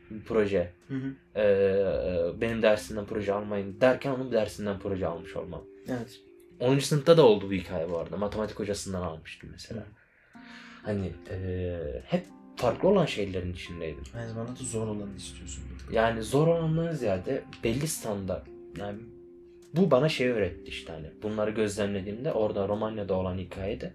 bir 0.09 0.23
proje. 0.23 0.73
Hı 0.87 0.95
hı. 0.95 1.39
Ee, 1.39 2.41
benim 2.41 2.61
dersinden 2.61 3.05
proje 3.05 3.33
almayın 3.33 3.81
derken 3.81 4.11
onun 4.11 4.31
dersinden 4.31 4.79
proje 4.79 5.07
almış 5.07 5.35
olmam. 5.35 5.61
Evet. 5.87 6.19
10. 6.59 6.79
sınıfta 6.79 7.17
da 7.17 7.25
oldu 7.25 7.47
bu 7.49 7.53
hikaye 7.53 7.89
bu 7.89 7.97
arada. 7.97 8.17
Matematik 8.17 8.59
hocasından 8.59 9.01
almıştım 9.01 9.49
mesela. 9.51 9.83
Hani 10.83 11.13
ee, 11.29 12.01
hep 12.05 12.25
farklı 12.55 12.89
olan 12.89 13.05
şeylerin 13.05 13.53
içindeydim. 13.53 14.03
Aynı 14.17 14.29
zamanda 14.29 14.51
da 14.51 14.63
zor 14.63 14.87
olanı 14.87 15.15
istiyorsun. 15.15 15.63
Yani 15.91 16.23
zor 16.23 16.47
olandan 16.47 16.91
ziyade 16.91 17.43
belli 17.63 17.87
standart. 17.87 18.47
Yani 18.77 18.99
bu 19.73 19.91
bana 19.91 20.09
şey 20.09 20.27
öğretti 20.27 20.69
işte 20.69 20.93
hani. 20.93 21.11
Bunları 21.23 21.51
gözlemlediğimde 21.51 22.31
orada 22.31 22.67
Romanya'da 22.67 23.13
olan 23.13 23.37
hikayede 23.37 23.93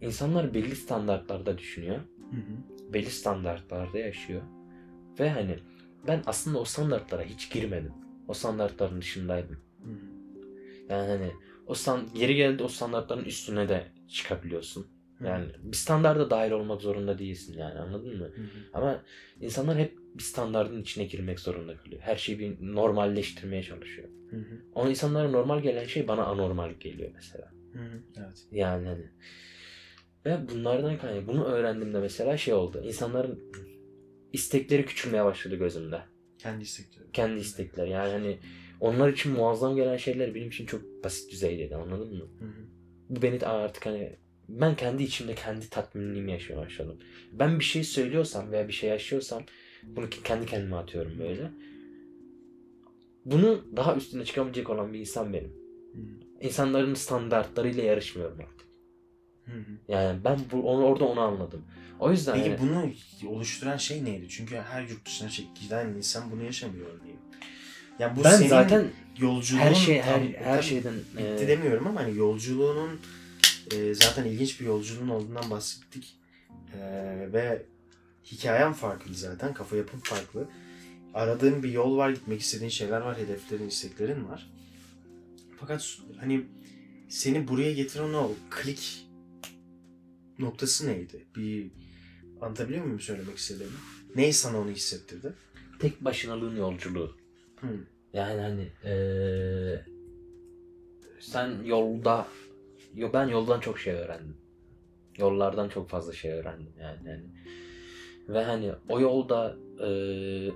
insanlar 0.00 0.54
belli 0.54 0.76
standartlarda 0.76 1.58
düşünüyor. 1.58 1.96
Hı 2.30 2.36
hı. 2.36 2.92
Belli 2.92 3.10
standartlarda 3.10 3.98
yaşıyor. 3.98 4.42
Ve 5.18 5.30
hani 5.30 5.58
ben 6.06 6.22
aslında 6.26 6.58
o 6.58 6.64
standartlara 6.64 7.22
hiç 7.22 7.52
girmedim. 7.52 7.92
O 8.28 8.34
standartların 8.34 9.00
dışındaydım. 9.00 9.56
Hı 9.84 9.90
hı. 9.90 10.12
Yani 10.88 11.08
hani 11.08 11.30
o 11.66 11.74
stand, 11.74 12.08
geri 12.14 12.34
geldi 12.34 12.62
o 12.62 12.68
standartların 12.68 13.24
üstüne 13.24 13.68
de 13.68 13.86
çıkabiliyorsun. 14.08 14.86
Yani 15.24 15.46
bir 15.62 15.76
standarda 15.76 16.30
dahil 16.30 16.50
olmak 16.50 16.82
zorunda 16.82 17.18
değilsin 17.18 17.58
yani 17.58 17.78
anladın 17.78 18.18
mı? 18.18 18.24
Hı 18.24 18.42
hı. 18.42 18.46
Ama 18.74 19.02
insanlar 19.40 19.78
hep 19.78 20.01
bir 20.14 20.22
standardın 20.22 20.82
içine 20.82 21.04
girmek 21.04 21.40
zorunda 21.40 21.76
kalıyor. 21.76 22.00
Her 22.00 22.16
şeyi 22.16 22.38
bir 22.38 22.56
normalleştirmeye 22.60 23.62
çalışıyor. 23.62 24.08
Hı 24.30 24.36
hı. 24.36 24.60
O 24.74 24.88
insanlara 24.88 25.30
normal 25.30 25.60
gelen 25.60 25.84
şey 25.84 26.08
bana 26.08 26.24
anormal 26.24 26.70
geliyor 26.70 27.10
mesela. 27.14 27.52
Hı 27.72 27.78
hı. 27.78 28.02
Evet. 28.16 28.46
Yani 28.52 28.88
hani. 28.88 29.04
Ve 30.26 30.48
bunlardan 30.48 30.98
kaynaklı 30.98 31.26
bunu 31.26 31.44
öğrendiğimde 31.44 31.98
mesela 31.98 32.36
şey 32.36 32.54
oldu. 32.54 32.82
İnsanların 32.84 33.52
istekleri 34.32 34.86
küçülmeye 34.86 35.24
başladı 35.24 35.56
gözümde. 35.56 36.00
Kendi 36.38 36.62
istekleri. 36.62 37.12
Kendi 37.12 37.40
istekleri. 37.40 37.90
Yani 37.90 38.12
hani 38.12 38.38
onlar 38.80 39.08
için 39.08 39.32
muazzam 39.32 39.76
gelen 39.76 39.96
şeyler 39.96 40.34
benim 40.34 40.48
için 40.48 40.66
çok 40.66 41.04
basit 41.04 41.32
düzeydeydi 41.32 41.76
anladın 41.76 42.16
mı? 42.16 42.24
Hı 42.38 42.44
hı. 42.44 42.66
Bu 43.08 43.22
beni 43.22 43.46
artık 43.46 43.86
hani 43.86 44.16
ben 44.48 44.76
kendi 44.76 45.02
içimde 45.02 45.34
kendi 45.34 45.70
tatminliğimi 45.70 46.32
yaşamaya 46.32 46.66
başladım. 46.66 46.98
Ben 47.32 47.58
bir 47.58 47.64
şey 47.64 47.84
söylüyorsam 47.84 48.52
veya 48.52 48.68
bir 48.68 48.72
şey 48.72 48.90
yaşıyorsam 48.90 49.42
bunu 49.82 50.10
kendi 50.10 50.46
kendime 50.46 50.76
atıyorum 50.76 51.18
böyle. 51.18 51.50
Bunu 53.24 53.64
daha 53.76 53.96
üstüne 53.96 54.24
çıkabilecek 54.24 54.70
olan 54.70 54.92
bir 54.92 54.98
insan 54.98 55.32
benim. 55.32 55.52
Hı 55.94 55.98
hı. 55.98 56.46
İnsanların 56.46 56.94
standartlarıyla 56.94 57.82
yarışmıyorum 57.82 58.38
artık. 58.40 58.66
Hı 59.44 59.52
hı. 59.52 59.92
Yani 59.92 60.24
ben 60.24 60.38
bu, 60.52 60.62
onu, 60.62 60.84
orada 60.84 61.04
onu 61.04 61.20
anladım. 61.20 61.64
O 62.00 62.10
yüzden 62.10 62.34
Peki 62.34 62.48
yani- 62.48 62.60
bunu 62.60 62.90
oluşturan 63.30 63.76
şey 63.76 64.04
neydi? 64.04 64.28
Çünkü 64.28 64.56
her 64.56 64.82
yurt 64.82 65.06
dışına 65.06 65.28
giden 65.62 65.88
insan 65.88 66.30
bunu 66.30 66.42
yaşamıyor 66.42 66.86
örneğin. 66.86 67.18
Yani 67.98 68.16
bu 68.16 68.24
ben 68.24 68.30
senin 68.30 68.48
zaten 68.48 68.84
yolculuğun 69.18 69.60
her 69.60 69.74
şey 69.74 70.00
her 70.02 70.20
tam- 70.20 70.32
her 70.32 70.62
şeyden 70.62 70.94
bitti 70.94 71.44
e, 71.44 71.48
demiyorum 71.48 71.86
ama 71.86 72.00
hani 72.00 72.16
yolculuğunun 72.16 73.00
e, 73.74 73.94
zaten 73.94 74.24
ilginç 74.24 74.60
bir 74.60 74.66
yolculuğun 74.66 75.08
olduğundan 75.08 75.50
bahsettik. 75.50 76.16
E, 76.74 76.78
ve 77.32 77.62
hikayen 78.24 78.72
farklı 78.72 79.14
zaten. 79.14 79.54
Kafa 79.54 79.76
yapın 79.76 79.98
farklı. 79.98 80.48
Aradığın 81.14 81.62
bir 81.62 81.72
yol 81.72 81.96
var, 81.96 82.10
gitmek 82.10 82.40
istediğin 82.40 82.70
şeyler 82.70 83.00
var, 83.00 83.18
hedeflerin, 83.18 83.68
isteklerin 83.68 84.28
var. 84.28 84.50
Fakat 85.60 85.98
hani 86.20 86.44
seni 87.08 87.48
buraya 87.48 87.72
getiren 87.72 88.12
o 88.12 88.30
klik 88.50 89.06
noktası 90.38 90.86
neydi? 90.88 91.26
Bir 91.36 91.70
anlatabiliyor 92.40 92.84
muyum 92.84 93.00
söylemek 93.00 93.38
istediğimi? 93.38 93.76
Neyi 94.16 94.32
sana 94.32 94.58
onu 94.60 94.70
hissettirdi? 94.70 95.32
tek 95.82 96.04
başınalığın 96.04 96.56
yolculuğu. 96.56 97.16
Hı. 97.60 97.66
Yani 98.12 98.40
hani 98.40 98.68
eee, 98.84 99.84
sen 101.20 101.62
yolda 101.64 102.28
yo 102.94 103.10
ben 103.12 103.28
yoldan 103.28 103.60
çok 103.60 103.78
şey 103.78 103.94
öğrendim. 103.94 104.36
Yollardan 105.18 105.68
çok 105.68 105.88
fazla 105.88 106.12
şey 106.12 106.32
öğrendim 106.32 106.72
yani. 106.80 107.08
yani. 107.08 107.24
Ve 108.28 108.44
hani 108.44 108.72
o 108.88 109.00
yolda 109.00 109.56
eee, 109.80 110.52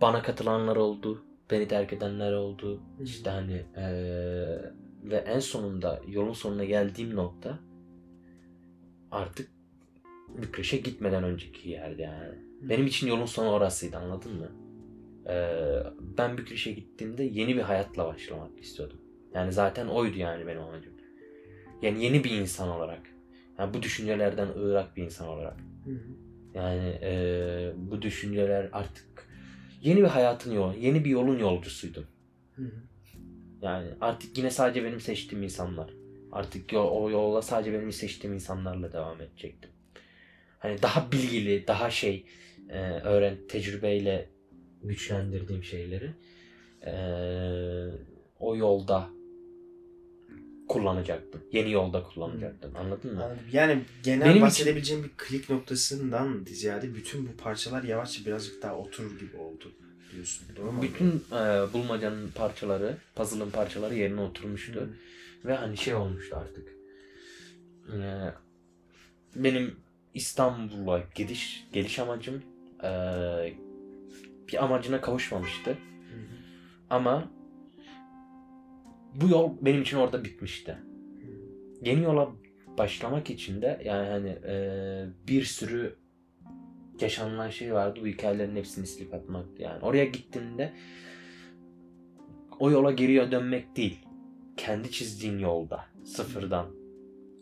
bana 0.00 0.22
katılanlar 0.22 0.76
oldu, 0.76 1.24
beni 1.50 1.68
terk 1.68 1.92
edenler 1.92 2.32
oldu. 2.32 2.80
İşte 3.02 3.30
hani 3.30 3.62
eee, 3.76 4.72
ve 5.04 5.16
en 5.16 5.40
sonunda 5.40 6.00
yolun 6.08 6.32
sonuna 6.32 6.64
geldiğim 6.64 7.16
nokta 7.16 7.58
artık 9.10 9.50
Bükreş'e 10.42 10.76
gitmeden 10.76 11.24
önceki 11.24 11.68
yerde 11.68 12.02
yani. 12.02 12.34
Benim 12.62 12.86
için 12.86 13.06
yolun 13.06 13.26
sonu 13.26 13.50
orasıydı 13.50 13.96
anladın 13.96 14.32
mı? 14.36 14.48
Ee, 15.28 15.82
ben 16.18 16.38
Bükreş'e 16.38 16.72
gittiğimde 16.72 17.22
yeni 17.24 17.56
bir 17.56 17.62
hayatla 17.62 18.06
başlamak 18.06 18.60
istiyordum. 18.60 19.00
Yani 19.34 19.52
zaten 19.52 19.86
oydu 19.86 20.18
yani 20.18 20.46
benim 20.46 20.62
amacım. 20.62 20.92
Yani 21.82 22.04
yeni 22.04 22.24
bir 22.24 22.30
insan 22.30 22.68
olarak. 22.68 23.02
Yani 23.58 23.74
bu 23.74 23.82
düşüncelerden 23.82 24.48
ırak 24.48 24.96
bir 24.96 25.04
insan 25.04 25.28
olarak. 25.28 25.56
Hı 25.84 25.90
hı. 25.90 26.08
Yani 26.54 26.98
ee, 27.02 27.72
bu 27.76 28.02
düşünceler 28.02 28.68
artık 28.72 29.28
yeni 29.82 30.00
bir 30.00 30.06
hayatın 30.06 30.52
yolu, 30.52 30.74
yeni 30.78 31.04
bir 31.04 31.10
yolun 31.10 31.38
yolcusuydum. 31.38 32.06
Hı 32.54 32.62
hı. 32.62 32.82
Yani 33.62 33.88
artık 34.00 34.38
yine 34.38 34.50
sadece 34.50 34.84
benim 34.84 35.00
seçtiğim 35.00 35.42
insanlar. 35.42 35.90
Artık 36.32 36.72
yol, 36.72 36.90
o 36.90 37.10
yola 37.10 37.42
sadece 37.42 37.72
benim 37.72 37.92
seçtiğim 37.92 38.34
insanlarla 38.34 38.92
devam 38.92 39.20
edecektim. 39.20 39.70
Hani 40.58 40.82
daha 40.82 41.12
bilgili, 41.12 41.66
daha 41.66 41.90
şey 41.90 42.26
e, 42.68 42.78
öğren 42.80 43.36
tecrübeyle 43.48 44.30
güçlendirdiğim 44.82 45.64
şeyleri 45.64 46.10
e, 46.86 46.92
o 48.38 48.56
yolda 48.56 49.08
kullanacaktım. 50.68 51.40
Yeni 51.52 51.70
yolda 51.72 52.02
kullanacaktım. 52.02 52.76
Anladın 52.76 53.14
mı? 53.14 53.24
Anladım. 53.24 53.42
Yani 53.52 53.82
genel 54.02 54.20
Benim 54.20 54.30
için- 54.32 54.42
bahsedebileceğim 54.42 55.04
bir 55.04 55.10
klik 55.16 55.50
noktasından 55.50 56.44
ziyade 56.46 56.94
bütün 56.94 57.28
bu 57.28 57.36
parçalar 57.36 57.82
yavaşça 57.82 58.24
birazcık 58.26 58.62
daha 58.62 58.76
oturur 58.76 59.18
gibi 59.18 59.36
oldu 59.36 59.72
diyorsun. 60.12 60.46
Doğru 60.56 60.72
mu? 60.72 60.82
Bütün 60.82 61.24
e, 61.32 61.72
bulmacanın 61.72 62.28
parçaları, 62.30 62.96
puzzle'ın 63.14 63.50
parçaları 63.50 63.94
yerine 63.94 64.20
oturmuştu. 64.20 64.80
Hı. 64.80 64.88
Ve 65.44 65.54
hani 65.54 65.76
şey 65.76 65.94
olmuştu 65.94 66.36
artık. 66.36 66.68
Ee, 67.92 68.32
benim 69.36 69.76
İstanbul'a 70.14 71.02
gidiş 71.14 71.66
geliş 71.72 71.98
amacım 71.98 72.42
ee, 72.84 72.88
bir 74.48 74.64
amacına 74.64 75.00
kavuşmamıştı. 75.00 75.70
Hı 75.70 75.74
hı. 75.74 75.78
Ama 76.90 77.30
bu 79.20 79.28
yol 79.28 79.56
benim 79.60 79.82
için 79.82 79.96
orada 79.96 80.24
bitmişti. 80.24 80.78
Yeni 81.84 82.02
yola 82.02 82.32
başlamak 82.78 83.30
için 83.30 83.62
de 83.62 83.82
yani 83.84 84.08
hani 84.08 84.38
ee, 84.44 85.06
bir 85.28 85.42
sürü 85.42 85.96
yaşanılan 87.00 87.50
şey 87.50 87.74
vardı. 87.74 88.00
Bu 88.02 88.06
hikayelerin 88.06 88.56
hepsini 88.56 88.86
silip 88.86 89.14
atmaktı. 89.14 89.62
Yani 89.62 89.82
oraya 89.82 90.04
gittiğinde 90.04 90.72
o 92.58 92.70
yola 92.70 92.92
geriye 92.92 93.32
dönmek 93.32 93.76
değil. 93.76 93.98
Kendi 94.56 94.90
çizdiğin 94.90 95.38
yolda 95.38 95.84
sıfırdan 96.04 96.66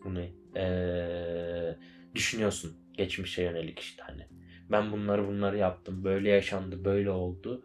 bunu 0.04 0.20
ee, 0.56 1.76
düşünüyorsun. 2.14 2.76
Geçmişe 2.92 3.42
yönelik 3.42 3.78
işte 3.78 4.02
hani. 4.02 4.26
Ben 4.70 4.92
bunları 4.92 5.28
bunları 5.28 5.58
yaptım. 5.58 6.04
Böyle 6.04 6.28
yaşandı. 6.28 6.84
Böyle 6.84 7.10
oldu. 7.10 7.62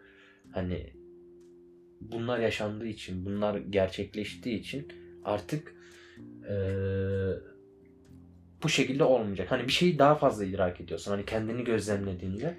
Hani 0.51 0.93
bunlar 2.01 2.39
yaşandığı 2.39 2.87
için, 2.87 3.25
bunlar 3.25 3.55
gerçekleştiği 3.57 4.59
için 4.59 4.87
artık 5.23 5.75
ee, 6.49 6.53
bu 8.63 8.69
şekilde 8.69 9.03
olmayacak. 9.03 9.51
Hani 9.51 9.67
bir 9.67 9.71
şeyi 9.71 9.99
daha 9.99 10.15
fazla 10.15 10.45
idrak 10.45 10.81
ediyorsun. 10.81 11.11
Hani 11.11 11.25
kendini 11.25 11.63
gözlemlediğinde 11.63 12.57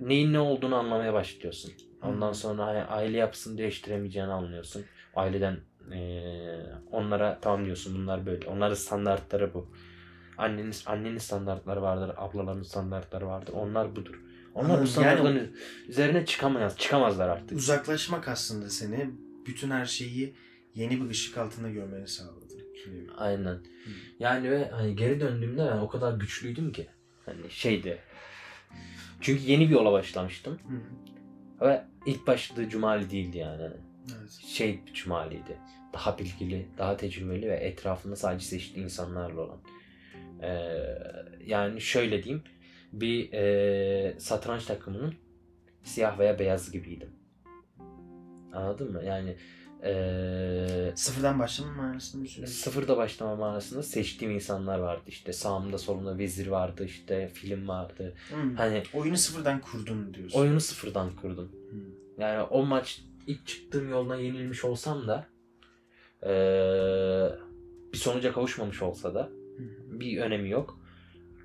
neyin 0.00 0.32
ne 0.32 0.38
olduğunu 0.40 0.76
anlamaya 0.76 1.14
başlıyorsun. 1.14 1.72
Ondan 2.02 2.32
sonra 2.32 2.66
hani 2.66 2.82
aile 2.82 3.16
yapısını 3.16 3.58
değiştiremeyeceğini 3.58 4.32
anlıyorsun. 4.32 4.84
Aileden 5.14 5.60
eee, 5.92 6.66
onlara 6.90 7.40
tamam 7.40 7.64
diyorsun 7.64 7.94
bunlar 7.98 8.26
böyle. 8.26 8.48
Onların 8.48 8.74
standartları 8.74 9.54
bu. 9.54 9.70
Annenin, 10.38 10.72
annenin 10.86 11.18
standartları 11.18 11.82
vardır, 11.82 12.14
ablaların 12.16 12.62
standartları 12.62 13.26
vardır. 13.26 13.52
Onlar 13.52 13.96
budur. 13.96 14.22
Onlar 14.56 14.82
bu 14.82 14.86
standartların 14.86 15.56
üzerine 15.88 16.26
çıkamaz, 16.26 16.76
çıkamazlar 16.78 17.28
artık. 17.28 17.58
Uzaklaşmak 17.58 18.28
aslında 18.28 18.70
seni 18.70 19.10
bütün 19.46 19.70
her 19.70 19.84
şeyi 19.84 20.34
yeni 20.74 21.04
bir 21.04 21.10
ışık 21.10 21.38
altında 21.38 21.70
görmeni 21.70 22.08
sağladı. 22.08 22.54
Aynen. 23.16 23.58
Yani 24.20 24.50
ve 24.50 24.70
hani 24.70 24.96
geri 24.96 25.20
döndüğümde 25.20 25.68
ben 25.72 25.78
o 25.78 25.88
kadar 25.88 26.12
güçlüydüm 26.12 26.72
ki. 26.72 26.86
Hani 27.26 27.50
şeydi. 27.50 27.98
Çünkü 29.20 29.42
yeni 29.42 29.68
bir 29.68 29.74
yola 29.74 29.92
başlamıştım. 29.92 30.58
Hı 30.68 30.76
hı. 31.64 31.68
Ve 31.68 31.84
ilk 32.06 32.26
başladığı 32.26 32.68
Cumali 32.68 33.10
değildi 33.10 33.38
yani. 33.38 33.62
Evet. 33.62 34.30
Şey 34.46 34.80
bir 34.86 34.92
Cumali'ydi. 34.92 35.58
Daha 35.92 36.18
bilgili, 36.18 36.68
daha 36.78 36.96
tecrübeli 36.96 37.48
ve 37.48 37.56
etrafında 37.56 38.16
sadece 38.16 38.46
seçtiği 38.46 38.84
insanlarla 38.84 39.40
olan. 39.40 39.58
Ee, 40.42 40.72
yani 41.46 41.80
şöyle 41.80 42.22
diyeyim. 42.22 42.44
Bir 42.92 43.32
e, 43.32 44.14
satranç 44.18 44.64
takımının 44.64 45.14
siyah 45.82 46.18
veya 46.18 46.38
beyaz 46.38 46.70
gibiydim. 46.72 47.10
Anladın 48.52 48.92
mı? 48.92 49.04
Yani 49.04 49.36
e, 49.82 50.92
Sıfırdan 50.94 51.38
başlama 51.38 51.72
manasında 51.72 52.24
bir 52.24 52.28
süreç. 52.28 52.48
sıfırda 52.48 52.96
başlama 52.96 53.36
manasında 53.36 53.82
seçtiğim 53.82 54.34
insanlar 54.34 54.78
vardı. 54.78 55.02
İşte 55.06 55.32
sağımda 55.32 55.78
solumda 55.78 56.18
vezir 56.18 56.46
vardı, 56.46 56.84
işte 56.84 57.28
film 57.28 57.68
vardı. 57.68 58.14
Hı. 58.30 58.54
Hani 58.56 58.82
Oyunu 58.94 59.16
sıfırdan 59.16 59.60
kurdun 59.60 60.14
diyorsun. 60.14 60.40
oyunu 60.40 60.60
sıfırdan 60.60 61.16
kurdum. 61.16 61.52
Hı. 61.70 61.76
Yani 62.22 62.42
o 62.42 62.66
maç 62.66 63.02
ilk 63.26 63.46
çıktığım 63.46 63.90
yoldan 63.90 64.16
yenilmiş 64.16 64.64
olsam 64.64 65.08
da 65.08 65.26
eee, 66.22 67.30
bir 67.92 67.98
sonuca 67.98 68.32
kavuşmamış 68.32 68.82
olsa 68.82 69.14
da 69.14 69.22
hı. 69.58 70.00
bir 70.00 70.18
önemi 70.20 70.50
yok. 70.50 70.75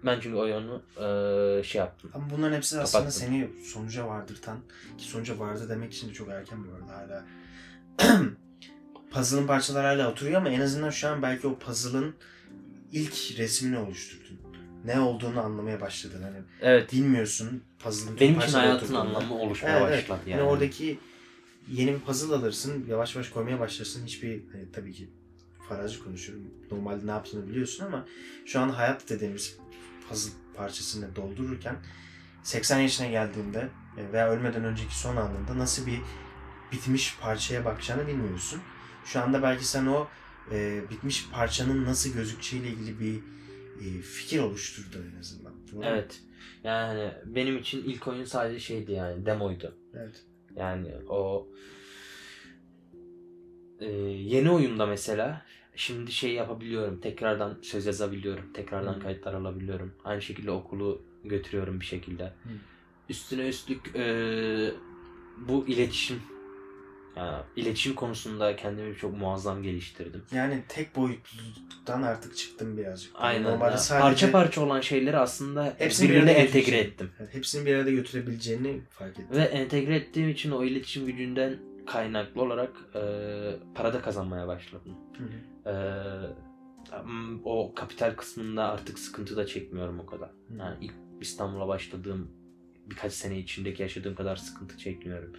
Ben 0.06 0.20
çünkü 0.20 0.36
oyunu 0.38 0.82
eee, 1.00 1.64
şey 1.64 1.80
yaptım. 1.80 2.12
Ama 2.14 2.30
bunların 2.30 2.56
hepsi 2.56 2.80
aslında 2.80 3.04
Kapattım. 3.04 3.22
seni 3.28 3.50
sonuca 3.66 4.08
vardırtan 4.08 4.58
ki 4.98 5.04
sonuca 5.06 5.40
vardı 5.40 5.66
demek 5.70 5.94
için 5.94 6.10
de 6.10 6.14
çok 6.14 6.30
erken 6.30 6.60
bu 6.68 6.70
arada 6.76 6.98
hala. 6.98 7.26
Puzzle'ın 9.12 9.48
parçaları 9.48 9.88
hala 9.88 10.12
oturuyor 10.12 10.38
ama 10.38 10.50
en 10.50 10.62
azından 10.62 10.90
şu 10.90 11.08
an 11.10 11.22
belki 11.22 11.48
o 11.48 11.60
puzzle'ın 11.60 12.16
ilk 12.92 13.38
resmini 13.38 13.78
oluşturdun. 13.78 14.40
Ne 14.86 15.00
olduğunu 15.00 15.40
anlamaya 15.42 15.82
başladın. 15.82 16.22
Hani 16.24 16.38
Evet. 16.62 16.94
bilmiyorsun 16.94 17.64
puzzle'ın 17.80 18.20
Benim 18.20 18.40
için 18.40 18.54
hayatın 18.54 18.94
anlamı 18.94 19.36
oluşmaya 19.40 19.80
Evet, 19.80 19.90
evet. 19.94 20.10
başladı 20.10 20.30
Yani 20.30 20.40
yani. 20.40 20.50
oradaki 20.50 21.00
yeni 21.72 21.94
bir 21.94 22.00
puzzle 22.00 22.36
alırsın, 22.36 22.86
yavaş 22.90 23.16
yavaş 23.16 23.30
koymaya 23.30 23.60
başlarsın. 23.60 24.06
Hiçbir 24.06 24.42
hani 24.52 24.72
tabii 24.74 24.94
ki 24.94 25.10
farazi 25.70 26.04
konuşuyorum. 26.04 26.46
Normalde 26.72 27.08
ne 27.08 27.12
yaptığını 27.12 27.48
biliyorsun 27.48 27.86
ama 27.86 28.06
şu 28.46 28.60
an 28.60 28.70
hayat 28.70 29.10
dediğimiz 29.10 29.58
puzzle 30.12 30.32
parçasını 30.56 31.16
doldururken 31.16 31.76
80 32.44 32.80
yaşına 32.80 33.08
geldiğinde 33.08 33.70
e, 33.98 34.14
veya 34.14 34.30
ölmeden 34.30 34.64
önceki 34.64 34.98
son 34.98 35.16
anında 35.16 35.58
nasıl 35.58 35.86
bir 35.86 36.00
bitmiş 36.72 37.18
parçaya 37.22 37.66
bakacağını 37.66 38.08
bilmiyorsun. 38.08 38.62
Şu 39.06 39.22
anda 39.22 39.44
belki 39.44 39.66
sen 39.66 39.86
o 39.86 40.08
e, 40.52 40.82
bitmiş 40.90 41.30
parçanın 41.30 41.86
nasıl 41.86 42.14
gözükeceğiyle 42.14 42.70
ilgili 42.70 43.00
bir 43.00 43.16
e, 43.82 44.02
fikir 44.02 44.40
oluşturdun 44.40 45.12
en 45.16 45.20
azından. 45.20 45.54
Doğru? 45.72 45.86
Evet. 45.86 46.22
Yani 46.64 47.12
benim 47.26 47.58
için 47.58 47.84
ilk 47.84 48.08
oyun 48.08 48.26
sadece 48.26 48.60
şeydi 48.60 48.92
yani 48.92 49.26
demoydu. 49.26 49.78
Evet. 49.94 50.26
Yani 50.56 50.96
o 51.10 51.48
e, 53.80 53.92
yeni 54.02 54.52
oyunda 54.52 54.86
mesela 54.86 55.46
şimdi 55.76 56.12
şey 56.12 56.34
yapabiliyorum. 56.34 57.00
Tekrardan 57.02 57.58
söz 57.62 57.86
yazabiliyorum. 57.86 58.54
Tekrardan 58.54 58.94
Hı. 58.94 59.00
kayıtlar 59.00 59.34
alabiliyorum. 59.34 59.94
Aynı 60.04 60.22
şekilde 60.22 60.52
okulu 60.52 61.02
götürüyorum 61.24 61.80
bir 61.80 61.86
şekilde. 61.86 62.34
Üstüne 63.10 63.48
üstlük 63.48 63.96
e, 63.96 64.06
bu 65.38 65.68
iletişim 65.68 66.22
yani 67.16 67.44
iletişim 67.56 67.96
konusunda 67.96 68.56
kendimi 68.56 68.96
çok 68.98 69.18
muazzam 69.18 69.64
geliştirdim. 69.64 70.24
Yani 70.32 70.64
tek 70.70 70.96
boyutluluktan 70.96 72.02
artık 72.02 72.38
çıktım 72.38 72.78
birazcık. 72.78 73.12
Aynen. 73.16 73.44
Normalde 73.44 73.78
sadece 73.78 74.02
Parça 74.02 74.32
parça 74.32 74.62
olan 74.62 74.82
şeyleri 74.82 75.18
aslında 75.18 75.76
Hepsini 75.78 76.10
bir 76.10 76.14
birbirine 76.14 76.32
entegre 76.32 76.78
ettim. 76.78 77.12
yani 77.20 77.30
hepsini 77.32 77.66
bir 77.66 77.76
arada 77.76 77.92
götürebileceğini 77.92 78.82
fark 78.90 79.12
ettim. 79.12 79.26
Ve 79.32 79.42
entegre 79.42 79.96
ettiğim 79.96 80.30
için 80.30 80.52
o 80.52 80.64
iletişim 80.64 81.06
gücünden 81.06 81.58
kaynaklı 81.86 82.42
olarak 82.42 82.72
e, 82.96 83.02
para 83.76 83.94
da 83.94 84.02
kazanmaya 84.02 84.48
başladım. 84.48 84.98
Hı 85.18 85.24
hı. 85.24 85.72
E, 85.72 85.76
o 87.44 87.74
kapital 87.76 88.16
kısmında 88.16 88.72
artık 88.72 89.00
sıkıntı 89.00 89.38
da 89.38 89.46
çekmiyorum 89.46 90.00
o 90.00 90.06
kadar. 90.06 90.30
Hı. 90.30 90.58
Yani 90.60 90.76
ilk 90.82 90.94
İstanbul'a 91.22 91.68
başladığım 91.68 92.32
birkaç 92.86 93.14
sene 93.14 93.40
içindeki 93.40 93.82
yaşadığım 93.82 94.16
kadar 94.16 94.36
sıkıntı 94.36 94.78
çekmiyorum. 94.78 95.34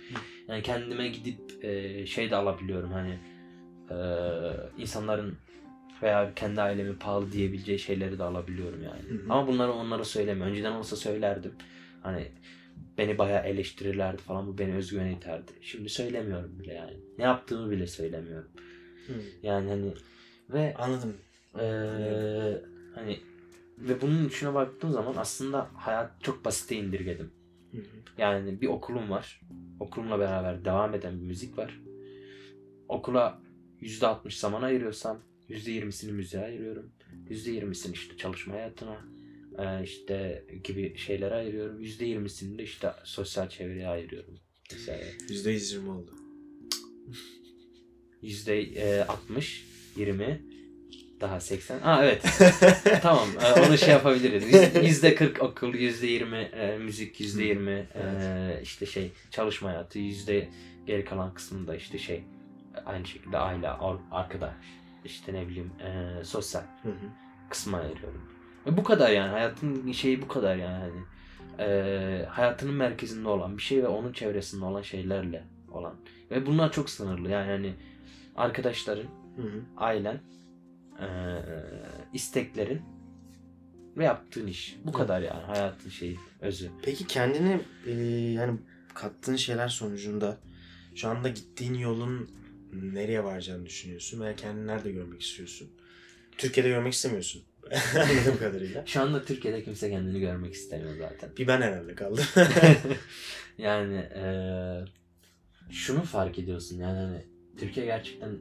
Yani 0.49 0.62
kendime 0.62 1.09
gidip 1.09 1.64
e, 1.64 2.07
şey 2.07 2.31
de 2.31 2.37
alabiliyorum 2.37 2.93
hani 2.93 3.19
e, 3.90 3.97
insanların 4.79 5.37
veya 6.03 6.35
kendi 6.35 6.62
ailemin 6.62 6.95
pahalı 6.95 7.33
diyebileceği 7.33 7.79
şeyleri 7.79 8.19
de 8.19 8.25
alabiliyorum 8.25 8.83
yani. 8.83 9.03
Hı 9.09 9.14
hı. 9.14 9.33
Ama 9.33 9.47
bunları 9.47 9.73
onlara 9.73 10.05
söylemiyorum. 10.05 10.53
Önceden 10.53 10.73
olsa 10.73 10.97
söylerdim. 10.97 11.53
Hani 12.03 12.29
beni 12.98 13.18
bayağı 13.18 13.46
eleştirirlerdi 13.46 14.22
falan 14.22 14.46
bu 14.46 14.59
beni 14.59 14.74
özgüven 14.74 15.11
iterdi. 15.11 15.52
Şimdi 15.61 15.88
söylemiyorum 15.88 16.59
bile 16.59 16.74
yani. 16.74 16.96
Ne 17.18 17.24
yaptığımı 17.24 17.70
bile 17.70 17.87
söylemiyorum. 17.87 18.50
Hı. 19.07 19.12
Yani 19.42 19.68
hani 19.68 19.94
ve 20.50 20.74
Anladım. 20.74 21.14
eee, 21.59 22.62
hani 22.94 23.20
ve 23.78 24.00
bunun 24.00 24.28
içine 24.28 24.55
baktığım 24.55 24.92
zaman 24.92 25.14
aslında 25.16 25.70
hayat 25.74 26.22
çok 26.22 26.44
basite 26.44 26.76
indirgedim. 26.76 27.33
Hı 27.70 27.76
hı. 27.78 27.83
Yani 28.18 28.61
bir 28.61 28.68
okulum 28.68 29.11
var. 29.11 29.40
Okulumla 29.81 30.18
beraber 30.18 30.64
devam 30.64 30.94
eden 30.94 31.20
bir 31.20 31.26
müzik 31.26 31.59
var. 31.59 31.81
Okula 32.88 33.42
%60 33.81 34.38
zaman 34.38 34.62
ayırıyorsam 34.62 35.18
%20'sini 35.48 36.12
müziğe 36.12 36.44
ayırıyorum. 36.44 36.92
%20'sini 37.28 37.92
işte 37.92 38.16
çalışma 38.16 38.55
hayatına 38.55 38.94
e, 38.94 39.12
işte 39.85 40.45
gibi 40.65 40.97
şeylere 40.99 41.35
ayırıyorum. 41.35 41.83
%20'sini 41.83 42.59
de 42.59 42.62
işte 42.62 42.93
sosyal 43.05 43.49
çevreye 43.49 43.88
ayırıyorum. 43.88 44.38
Mesela 44.73 44.99
%120 45.29 45.91
oldu. 45.91 46.15
%60, 48.23 49.62
20 49.97 50.43
daha 51.21 51.41
80. 51.41 51.81
Aa 51.81 52.05
evet. 52.05 52.25
tamam 53.03 53.29
e, 53.43 53.61
onu 53.61 53.79
şey 53.79 53.88
yapabiliriz. 53.88 54.45
Yüz- 54.45 55.03
%40 55.03 55.41
okul, 55.41 55.75
%20 55.75 56.37
e, 56.37 56.79
müzik, 56.79 57.21
%20 57.21 57.87
e, 57.95 58.61
işte 58.62 58.87
şey 58.87 59.12
çalışma 59.31 59.69
hayatı, 59.71 59.99
yüzde 59.99 60.49
geri 60.87 61.05
kalan 61.05 61.35
kısmında 61.35 61.77
işte 61.77 61.99
şey 61.99 62.25
aynı 62.87 63.07
şekilde 63.07 63.38
aile, 63.38 63.69
ar- 63.69 64.01
arkadaş, 64.11 64.55
işte 65.05 65.35
ne 65.35 65.49
bileyim 65.49 65.73
e, 65.81 66.25
sosyal 66.25 66.62
Hı 66.83 66.88
hı. 66.88 67.09
kısma 67.51 67.79
ayırıyorum. 67.79 68.32
Ve 68.66 68.77
bu 68.77 68.83
kadar 68.83 69.11
yani 69.11 69.31
hayatın 69.31 69.92
şeyi 69.92 70.22
bu 70.22 70.29
kadar 70.29 70.57
yani. 70.57 70.79
Hani, 70.79 71.03
e, 71.59 72.27
hayatının 72.29 72.75
merkezinde 72.75 73.29
olan 73.29 73.57
bir 73.57 73.62
şey 73.62 73.83
ve 73.83 73.88
onun 73.88 74.12
çevresinde 74.12 74.64
olan 74.64 74.83
şeylerle 74.83 75.44
olan. 75.70 75.94
Ve 76.31 76.46
bunlar 76.46 76.72
çok 76.72 76.90
sınırlı 76.90 77.31
yani 77.31 77.51
hani 77.51 77.75
arkadaşların, 78.37 79.07
Hı 79.37 79.42
hı. 79.42 79.62
ailen, 79.77 80.20
e, 81.01 81.07
isteklerin 82.12 82.83
ve 83.96 84.05
yaptığın 84.05 84.46
iş. 84.46 84.77
Bu 84.85 84.92
kadar 84.92 85.20
yani 85.20 85.42
hayatın 85.42 85.90
şeyi, 85.90 86.18
özü. 86.40 86.70
Peki 86.83 87.07
kendini 87.07 87.61
e, 87.87 87.92
yani 88.33 88.59
kattığın 88.94 89.37
şeyler 89.37 89.68
sonucunda 89.68 90.38
şu 90.94 91.09
anda 91.09 91.29
gittiğin 91.29 91.75
yolun 91.75 92.31
nereye 92.72 93.25
varacağını 93.25 93.66
düşünüyorsun 93.66 94.20
veya 94.20 94.37
kendini 94.37 94.66
nerede 94.66 94.92
görmek 94.92 95.22
istiyorsun? 95.22 95.70
Türkiye'de 96.38 96.68
görmek 96.68 96.92
istemiyorsun. 96.92 97.42
Anladığım 97.96 98.38
kadarıyla. 98.38 98.87
Şu 98.87 99.01
anda 99.01 99.25
Türkiye'de 99.25 99.64
kimse 99.64 99.90
kendini 99.90 100.20
görmek 100.20 100.55
istemiyor 100.55 100.96
zaten. 100.96 101.31
Bir 101.38 101.46
ben 101.46 101.61
herhalde 101.62 101.94
kaldım. 101.94 102.25
yani 103.59 103.94
eee, 104.14 104.85
şunu 105.70 106.03
fark 106.03 106.38
ediyorsun 106.38 106.79
yani 106.79 106.98
hani 106.98 107.27
Türkiye 107.59 107.87
gerçekten 107.87 108.38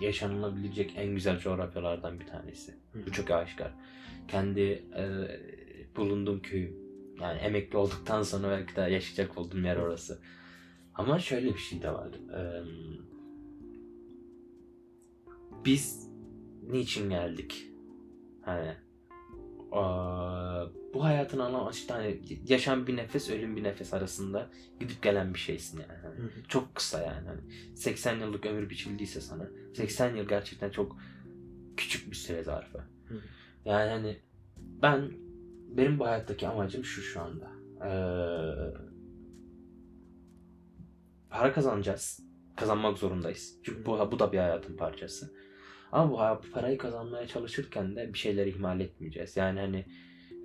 yaşanılabilecek 0.00 0.92
en 0.96 1.14
güzel 1.14 1.38
coğrafyalardan 1.38 2.20
bir 2.20 2.26
tanesi. 2.26 2.74
Bu 3.06 3.12
çok 3.12 3.30
aşikar. 3.30 3.72
Kendi 4.28 4.60
eee, 4.60 5.40
bulunduğum 5.96 6.42
köyüm. 6.42 6.76
Yani 7.20 7.38
emekli 7.38 7.76
olduktan 7.76 8.22
sonra 8.22 8.50
belki 8.50 8.76
de 8.76 8.80
yaşayacak 8.80 9.38
olduğum 9.38 9.60
yer 9.60 9.76
orası. 9.76 10.18
Ama 10.94 11.18
şöyle 11.18 11.54
bir 11.54 11.58
şey 11.58 11.82
de 11.82 11.90
var. 11.92 12.08
Eee, 12.32 12.62
biz 15.64 16.08
niçin 16.70 17.10
geldik? 17.10 17.66
Hani 18.44 18.74
bu 20.94 21.04
hayatın 21.04 21.38
anlamı 21.38 21.70
işte 21.70 21.94
hani 21.94 22.20
yaşam 22.48 22.86
bir 22.86 22.96
nefes 22.96 23.30
ölüm 23.30 23.56
bir 23.56 23.62
nefes 23.62 23.94
arasında 23.94 24.50
gidip 24.80 25.02
gelen 25.02 25.34
bir 25.34 25.38
şeysin 25.38 25.80
yani. 25.80 25.98
Hani 26.02 26.16
Hı 26.16 26.22
hı. 26.22 26.42
çok 26.48 26.74
kısa 26.74 27.02
yani. 27.02 27.28
Hani 27.28 27.40
80 27.76 28.20
yıllık 28.20 28.46
ömür 28.46 28.70
biçildiyse 28.70 29.20
sana 29.20 29.48
80 29.74 30.16
yıl 30.16 30.28
gerçekten 30.28 30.70
çok 30.70 30.96
küçük 31.76 32.10
bir 32.10 32.16
süre 32.16 32.42
zarfı. 32.42 32.78
Hı. 32.78 33.20
Yani 33.64 33.90
hani 33.90 34.16
ben 34.58 35.10
benim 35.68 35.98
bu 35.98 36.06
hayattaki 36.06 36.48
amacım 36.48 36.84
şu 36.84 37.02
şu 37.02 37.20
anda. 37.20 37.50
Ee, 37.84 37.90
para 41.30 41.52
kazanacağız. 41.52 42.20
Kazanmak 42.56 42.98
zorundayız. 42.98 43.58
Çünkü 43.62 43.86
bu, 43.86 44.12
bu 44.12 44.18
da 44.18 44.32
bir 44.32 44.38
hayatın 44.38 44.76
parçası. 44.76 45.34
Ama 45.92 46.12
bu, 46.12 46.46
bu 46.46 46.52
parayı 46.52 46.78
kazanmaya 46.78 47.26
çalışırken 47.26 47.96
de 47.96 48.12
bir 48.12 48.18
şeyleri 48.18 48.50
ihmal 48.50 48.80
etmeyeceğiz. 48.80 49.36
Yani 49.36 49.60
hani 49.60 49.84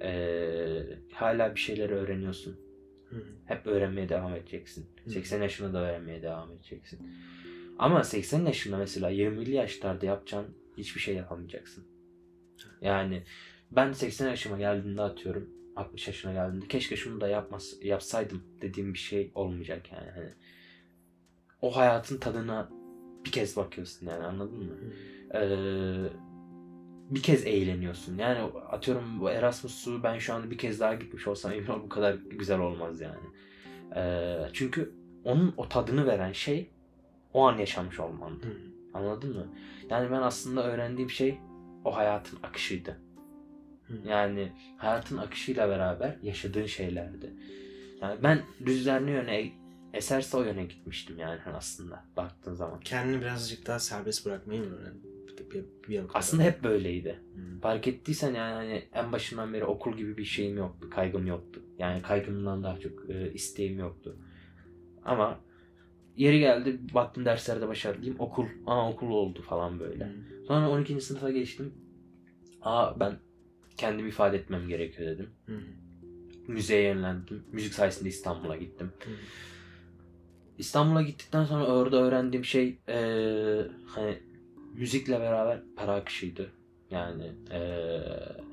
ee, 0.02 0.84
hala 1.14 1.56
bir 1.56 1.60
şeyleri 1.60 1.94
öğreniyorsun. 1.94 2.60
Hı. 3.10 3.24
Hep 3.46 3.68
öğrenmeye 3.68 4.10
devam 4.10 4.36
edeceksin. 4.36 4.86
Hı. 5.04 5.10
80 5.10 5.42
yaşında 5.42 5.74
da 5.74 5.78
öğrenmeye 5.78 6.22
devam 6.22 6.52
edeceksin. 6.52 7.00
Ama 7.80 8.04
80 8.04 8.46
yaşında 8.46 8.78
mesela 8.78 9.12
20'li 9.12 9.52
yaşlarda 9.52 10.06
yapacağın 10.06 10.48
hiçbir 10.78 11.02
şey 11.02 11.16
yapamayacaksın. 11.16 11.88
Yani 12.82 13.24
ben 13.72 13.92
80 13.92 14.30
yaşıma 14.30 14.58
geldiğimde 14.58 15.02
atıyorum 15.02 15.50
60 15.76 16.08
yaşına 16.08 16.34
geldiğimde 16.34 16.68
keşke 16.68 16.96
şunu 16.96 17.22
da 17.22 17.28
yapmas 17.28 17.74
yapsaydım 17.82 18.44
dediğim 18.62 18.94
bir 18.94 19.00
şey 19.00 19.32
olmayacak 19.36 19.92
yani. 19.92 20.12
Hani 20.12 20.30
o 21.62 21.76
hayatın 21.78 22.18
tadına 22.18 22.70
bir 23.28 23.32
kez 23.32 23.58
bakıyorsun 23.58 24.08
yani 24.08 24.24
anladın 24.24 24.64
mı? 24.64 24.74
Ee, 25.34 25.48
bir 27.10 27.24
kez 27.24 27.46
eğleniyorsun. 27.46 28.18
Yani 28.18 28.40
atıyorum 28.70 29.20
bu 29.20 29.30
Erasmus'u 29.30 30.04
ben 30.04 30.18
şu 30.18 30.34
anda 30.34 30.52
bir 30.52 30.58
kez 30.58 30.80
daha 30.80 30.94
gitmiş 30.94 31.28
olsam 31.28 31.52
emin 31.52 31.68
ol 31.68 31.84
bu 31.84 31.90
kadar 31.90 32.14
güzel 32.14 32.60
olmaz 32.60 33.02
yani. 33.02 33.18
Ee, 33.96 34.50
çünkü 34.54 34.94
onun 35.24 35.54
o 35.58 35.70
tadını 35.70 36.06
veren 36.06 36.32
şey 36.32 36.70
o 37.34 37.48
an 37.48 37.58
yaşamış 37.58 38.00
olmandı. 38.00 38.46
Hı. 38.46 38.98
Anladın 38.98 39.36
mı? 39.36 39.48
Yani 39.90 40.12
ben 40.12 40.22
aslında 40.22 40.64
öğrendiğim 40.64 41.10
şey 41.10 41.38
o 41.86 41.96
hayatın 41.96 42.40
akışıydı. 42.44 42.98
Hı. 43.88 43.94
Yani 44.08 44.52
hayatın 44.78 45.18
akışıyla 45.18 45.70
beraber 45.70 46.18
yaşadığın 46.24 46.66
şeylerdi. 46.66 47.34
Yani 48.02 48.24
ben 48.24 48.42
ne 49.06 49.12
yöne 49.12 49.52
eserse 49.98 50.38
o 50.38 50.44
yöne 50.44 50.66
gitmiştim 50.66 51.20
yani 51.20 51.40
hani 51.40 51.56
aslında 51.56 52.06
baktığın 52.18 52.54
zaman. 52.54 52.80
Kendini 52.80 53.22
birazcık 53.22 53.68
daha 53.68 53.80
serbest 53.80 54.26
bırakmayı 54.26 54.62
mı 54.62 54.76
öğrendin? 54.76 55.18
Bir, 55.28 55.52
bir, 55.52 55.66
bir 55.90 56.00
noktada. 56.00 56.20
Aslında 56.20 56.44
hep 56.44 56.64
böyleydi. 56.64 57.20
Hı. 57.36 57.62
Fark 57.62 57.88
ettiysen 57.88 58.34
yani 58.34 58.54
hani 58.54 58.88
en 58.94 59.12
başından 59.12 59.54
beri 59.54 59.66
okul 59.66 59.98
gibi 59.98 60.18
bir 60.18 60.26
şeyim 60.26 60.58
yoktu, 60.58 60.90
kaygım 60.90 61.28
yoktu. 61.28 61.62
Yani 61.80 62.02
kaygımdan 62.02 62.64
daha 62.64 62.80
çok 62.80 63.10
e, 63.10 63.34
isteğim 63.34 63.80
yoktu. 63.80 64.18
Ama 65.06 65.40
yeri 66.16 66.40
geldi 66.40 66.80
baktım 66.94 67.26
derslerde 67.26 67.68
başarılıyım. 67.68 68.16
Okul, 68.20 68.46
aa 68.66 68.92
okul 68.92 69.10
oldu 69.10 69.42
falan 69.42 69.80
böyle. 69.80 70.06
Hı. 70.06 70.46
Sonra 70.48 70.70
12. 70.70 71.02
sınıfa 71.02 71.32
geçtim. 71.32 71.74
Aa 72.62 73.00
ben 73.00 73.20
kendimi 73.78 74.10
ifade 74.10 74.38
etmem 74.38 74.68
gerekiyor 74.68 75.10
dedim. 75.10 75.30
Hı. 75.46 75.60
Müzeye 76.48 76.84
yönlendim. 76.84 77.44
Müzik 77.52 77.74
sayesinde 77.74 78.10
İstanbul'a 78.10 78.58
gittim. 78.58 78.92
Hı. 79.00 79.12
İstanbul'a 80.58 81.02
gittikten 81.02 81.46
sonra 81.46 81.66
orada 81.66 81.98
öğrendiğim 81.98 82.46
şey 82.46 82.80
eee, 82.88 83.68
hani 83.88 84.20
müzikle 84.74 85.20
beraber 85.20 85.60
para 85.76 85.94
akışıydı. 85.94 86.52
Yani 86.92 87.32
eee, 87.52 88.02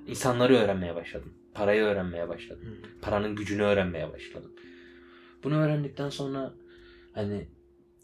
insanları 0.06 0.54
öğrenmeye 0.56 0.94
başladım. 0.94 1.34
Parayı 1.54 1.82
öğrenmeye 1.82 2.28
başladım. 2.28 2.68
Paranın 3.02 3.36
gücünü 3.36 3.62
öğrenmeye 3.62 4.12
başladım. 4.12 4.52
Bunu 5.44 5.54
öğrendikten 5.56 6.08
sonra 6.10 6.52
hani 7.14 7.48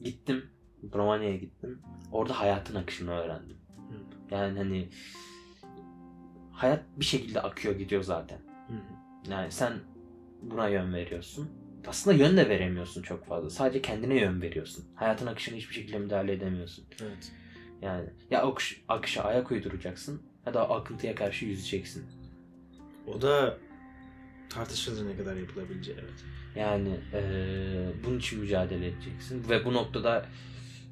gittim 0.01 0.45
Romanya'ya 0.95 1.37
gittim. 1.37 1.79
Orada 2.13 2.41
hayatın 2.41 2.75
akışını 2.75 3.11
öğrendim. 3.11 3.57
Yani 4.31 4.59
hani 4.59 4.89
hayat 6.53 6.83
bir 6.97 7.05
şekilde 7.05 7.41
akıyor 7.41 7.75
gidiyor 7.75 8.03
zaten. 8.03 8.39
Yani 9.31 9.53
sen 9.53 9.73
buna 10.43 10.69
yön 10.69 10.95
veriyorsun. 10.95 11.49
Aslında 11.87 12.17
yön 12.17 12.37
de 12.37 12.49
veremiyorsun 12.49 13.03
çok 13.03 13.27
fazla. 13.27 13.51
Sadece 13.51 13.83
kendine 13.83 14.21
yön 14.21 14.43
veriyorsun. 14.43 14.85
Hayatın 14.95 15.27
akışına 15.27 15.57
hiçbir 15.57 15.75
şekilde 15.75 15.99
müdahale 15.99 16.33
edemiyorsun. 16.33 16.85
Evet. 17.03 17.33
Yani 17.83 18.09
ya 18.31 18.43
akış, 18.43 18.83
akışa 18.89 19.23
ayak 19.23 19.51
uyduracaksın 19.51 20.23
ya 20.47 20.55
da 20.55 20.71
akıntıya 20.71 21.15
karşı 21.15 21.47
yüzeceksin. 21.47 22.05
O 23.07 23.23
da 23.23 23.59
tartışılır 24.51 25.09
ne 25.09 25.17
kadar 25.17 25.37
yapılabileceği 25.37 25.99
evet. 26.01 26.25
Yani 26.57 27.01
eee, 27.13 27.89
bunun 28.05 28.19
için 28.19 28.41
mücadele 28.41 28.87
edeceksin 28.87 29.49
ve 29.49 29.65
bu 29.65 29.73
noktada 29.75 30.27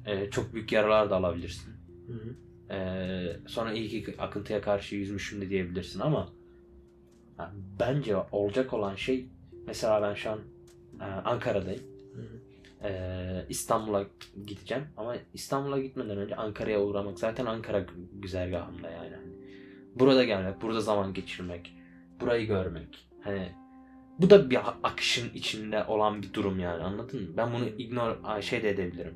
eee, 0.07 0.29
çok 0.31 0.53
büyük 0.53 0.71
yaralar 0.71 1.09
da 1.09 1.15
alabilirsin. 1.15 1.73
Hı 2.07 2.13
hı. 2.13 2.35
Eee, 2.69 3.39
sonra 3.47 3.73
iyi 3.73 3.89
ki 3.89 4.15
akıntıya 4.17 4.61
karşı 4.61 4.95
yüzmüşüm 4.95 5.41
de 5.41 5.49
diyebilirsin 5.49 5.99
ama 5.99 6.29
yani 7.39 7.53
bence 7.79 8.15
olacak 8.31 8.73
olan 8.73 8.95
şey 8.95 9.29
mesela 9.67 10.01
ben 10.01 10.13
şu 10.13 10.29
an 10.31 10.39
eee, 10.99 11.05
Ankara'dayım. 11.05 11.83
Ee, 12.83 13.45
İstanbul'a 13.49 14.05
gideceğim 14.47 14.83
ama 14.97 15.15
İstanbul'a 15.33 15.79
gitmeden 15.79 16.17
önce 16.17 16.35
Ankara'ya 16.35 16.81
uğramak 16.81 17.19
zaten 17.19 17.45
Ankara 17.45 17.85
güzergahımda 18.13 18.89
yani. 18.89 19.15
Hani 19.15 19.39
Burada 19.95 20.23
gelmek, 20.23 20.61
burada 20.61 20.79
zaman 20.81 21.13
geçirmek, 21.13 21.73
burayı 22.21 22.47
görmek. 22.47 23.07
Hani 23.23 23.49
bu 24.19 24.29
da 24.29 24.49
bir 24.49 24.59
akışın 24.83 25.29
içinde 25.33 25.83
olan 25.83 26.21
bir 26.21 26.33
durum 26.33 26.59
yani 26.59 26.83
anladın 26.83 27.21
mı? 27.21 27.27
Ben 27.37 27.53
bunu 27.53 27.65
ignore 27.77 28.15
ay, 28.23 28.41
şey 28.41 28.63
de 28.63 28.69
edebilirim. 28.69 29.13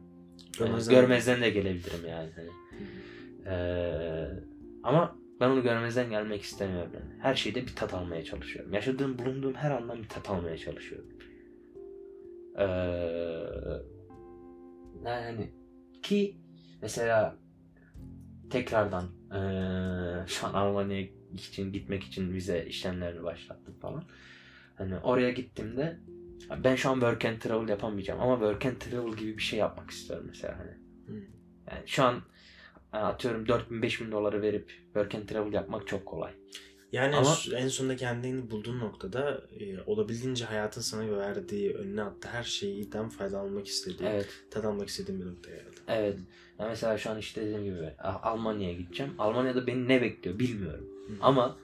Görmezden- 0.59 0.91
görmezden 0.95 1.41
de 1.41 1.49
gelebilirim 1.49 2.09
yani. 2.09 2.29
Hani. 2.35 2.49
Ee, 3.45 4.27
ama 4.83 5.15
ben 5.39 5.49
onu 5.49 5.63
görmezden 5.63 6.09
gelmek 6.09 6.41
istemiyorum 6.41 6.91
yani. 6.93 7.21
Her 7.21 7.35
şeyde 7.35 7.61
bir 7.61 7.75
tat 7.75 7.93
almaya 7.93 8.23
çalışıyorum. 8.23 8.73
Yaşadığım, 8.73 9.19
bulunduğum 9.19 9.53
her 9.53 9.71
andan 9.71 10.03
bir 10.03 10.07
tat 10.09 10.29
almaya 10.29 10.57
çalışıyorum. 10.57 11.07
Ee, 12.57 12.63
yani 15.05 15.53
ki 16.03 16.37
mesela 16.81 17.35
tekrardan 18.49 19.03
ee, 19.31 20.27
şu 20.27 20.47
an 20.47 20.53
Almanya'ya 20.53 21.07
için 21.33 21.73
gitmek 21.73 22.03
için 22.03 22.33
vize 22.33 22.65
işlemlerini 22.65 23.23
başlattım 23.23 23.75
falan. 23.81 24.03
Hani 24.75 24.97
oraya 24.97 25.31
gittiğimde 25.31 25.99
ben 26.63 26.75
şu 26.75 26.89
an 26.89 26.93
work 26.93 27.25
and 27.25 27.39
travel 27.39 27.69
yapamayacağım 27.69 28.21
ama 28.21 28.35
work 28.35 28.65
and 28.65 28.77
travel 28.77 29.13
gibi 29.17 29.37
bir 29.37 29.41
şey 29.41 29.59
yapmak 29.59 29.91
istiyorum 29.91 30.25
mesela 30.29 30.59
hani. 30.59 30.71
Hı. 31.07 31.23
Yani 31.71 31.83
şu 31.85 32.03
an 32.03 32.21
atıyorum 32.91 33.47
4000 33.47 33.81
5000 33.81 34.11
doları 34.11 34.41
verip 34.41 34.69
work 34.83 35.15
and 35.15 35.27
travel 35.27 35.53
yapmak 35.53 35.87
çok 35.87 36.05
kolay. 36.05 36.33
Yani 36.93 37.15
Ama- 37.15 37.35
en 37.55 37.67
sonunda 37.67 37.95
kendini 37.95 38.51
bulduğun 38.51 38.79
noktada 38.79 39.41
e, 39.59 39.81
olabildiğince 39.85 40.45
hayatın 40.45 40.81
sana 40.81 41.17
verdiği, 41.17 41.73
önüne 41.73 42.03
attığı 42.03 42.27
her 42.29 42.43
şeyden 42.43 43.09
faydalanmak 43.09 43.67
istediğin, 43.67 44.09
Evet. 44.11 44.27
tad 44.51 44.63
almak 44.63 44.89
istediğin 44.89 45.21
bir 45.21 45.25
noktaya 45.25 45.55
geldi. 45.57 45.75
Evet. 45.87 46.17
Ya 46.59 46.67
mesela 46.67 46.97
şu 46.97 47.09
an 47.09 47.17
işte 47.17 47.41
dediğim 47.41 47.63
gibi 47.63 47.93
A- 47.99 48.29
Almanya'ya 48.31 48.73
gideceğim. 48.73 49.13
Almanya'da 49.17 49.67
beni 49.67 49.87
ne 49.87 50.01
bekliyor 50.01 50.39
bilmiyorum. 50.39 50.87
Hı. 51.07 51.13
Ama 51.21 51.57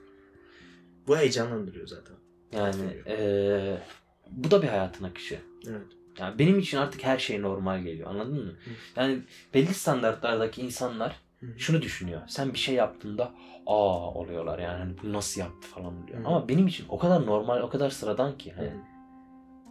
Bu 1.06 1.16
heyecanlandırıyor 1.18 1.86
zaten. 1.86 2.16
yani 2.52 2.96
eee, 3.06 3.82
bu 4.30 4.50
da 4.50 4.62
bir 4.62 4.68
hayatın 4.68 5.04
akışı. 5.04 5.38
Evet. 5.68 5.82
Yani 6.18 6.38
benim 6.38 6.58
için 6.58 6.76
artık 6.78 7.04
her 7.04 7.18
şey 7.18 7.42
normal 7.42 7.82
geliyor. 7.82 8.10
Anladın 8.10 8.44
mı? 8.44 8.52
Yani 8.96 9.20
belli 9.54 9.74
standartlardaki 9.74 10.62
insanlar 10.62 11.10
Hı. 11.10 11.14
Şunu 11.58 11.82
düşünüyor. 11.82 12.20
Sen 12.26 12.52
bir 12.52 12.58
şey 12.58 12.74
yaptığında 12.74 13.32
aa 13.66 14.14
oluyorlar 14.14 14.58
yani 14.58 14.78
hani 14.78 14.94
bu 15.02 15.12
nasıl 15.12 15.40
yaptı 15.40 15.68
falan 15.68 16.06
diyor. 16.08 16.18
Ama 16.24 16.48
benim 16.48 16.66
için 16.66 16.86
o 16.88 16.98
kadar 16.98 17.26
normal, 17.26 17.60
o 17.62 17.68
kadar 17.70 17.90
sıradan 17.90 18.38
ki 18.38 18.52
hani. 18.56 18.70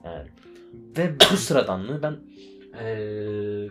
Yani 0.03 0.27
ve 0.97 1.15
bu 1.19 1.37
sıradanlığı 1.37 2.01
ben 2.03 2.17
eee, 2.79 3.69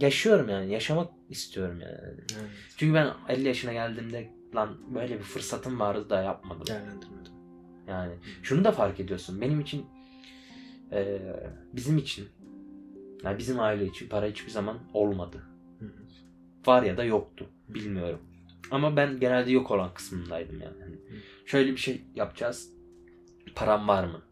yaşıyorum 0.00 0.48
yani. 0.48 0.72
Yaşamak 0.72 1.08
istiyorum 1.30 1.80
yani. 1.80 1.96
Evet. 2.18 2.50
Çünkü 2.76 2.94
ben 2.94 3.08
50 3.28 3.46
yaşına 3.48 3.72
geldiğimde 3.72 4.30
lan 4.54 4.76
böyle 4.94 5.18
bir 5.18 5.24
fırsatım 5.24 5.80
vardı 5.80 6.10
da 6.10 6.22
yapmadım. 6.22 6.66
Değerlendirmedim. 6.66 7.32
Yani 7.88 8.12
şunu 8.42 8.64
da 8.64 8.72
fark 8.72 9.00
ediyorsun. 9.00 9.40
Benim 9.40 9.60
için 9.60 9.86
eee, 10.92 11.50
bizim 11.72 11.98
için 11.98 12.28
yani 13.24 13.38
bizim 13.38 13.60
aile 13.60 13.86
için 13.86 14.08
para 14.08 14.26
hiçbir 14.26 14.50
zaman 14.50 14.78
olmadı. 14.94 15.42
Var 16.66 16.82
ya 16.82 16.96
da 16.96 17.04
yoktu. 17.04 17.46
Bilmiyorum. 17.68 18.20
Ama 18.70 18.96
ben 18.96 19.20
genelde 19.20 19.50
yok 19.50 19.70
olan 19.70 19.94
kısmındaydım 19.94 20.60
yani. 20.60 20.80
Hani 20.82 20.96
şöyle 21.46 21.72
bir 21.72 21.76
şey 21.76 22.02
yapacağız. 22.14 22.72
Param 23.54 23.88
var 23.88 24.04
mı? 24.04 24.22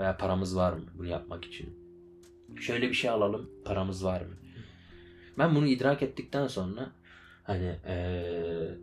Veya 0.00 0.16
paramız 0.16 0.56
var 0.56 0.72
mı 0.72 0.84
bunu 0.98 1.06
yapmak 1.08 1.44
için? 1.44 1.78
Şöyle 2.60 2.88
bir 2.88 2.94
şey 2.94 3.10
alalım. 3.10 3.50
Paramız 3.64 4.04
var 4.04 4.20
mı? 4.20 4.34
Ben 5.38 5.54
bunu 5.54 5.66
idrak 5.66 6.02
ettikten 6.02 6.46
sonra 6.46 6.92
hani 7.44 7.76
eee, 7.86 8.78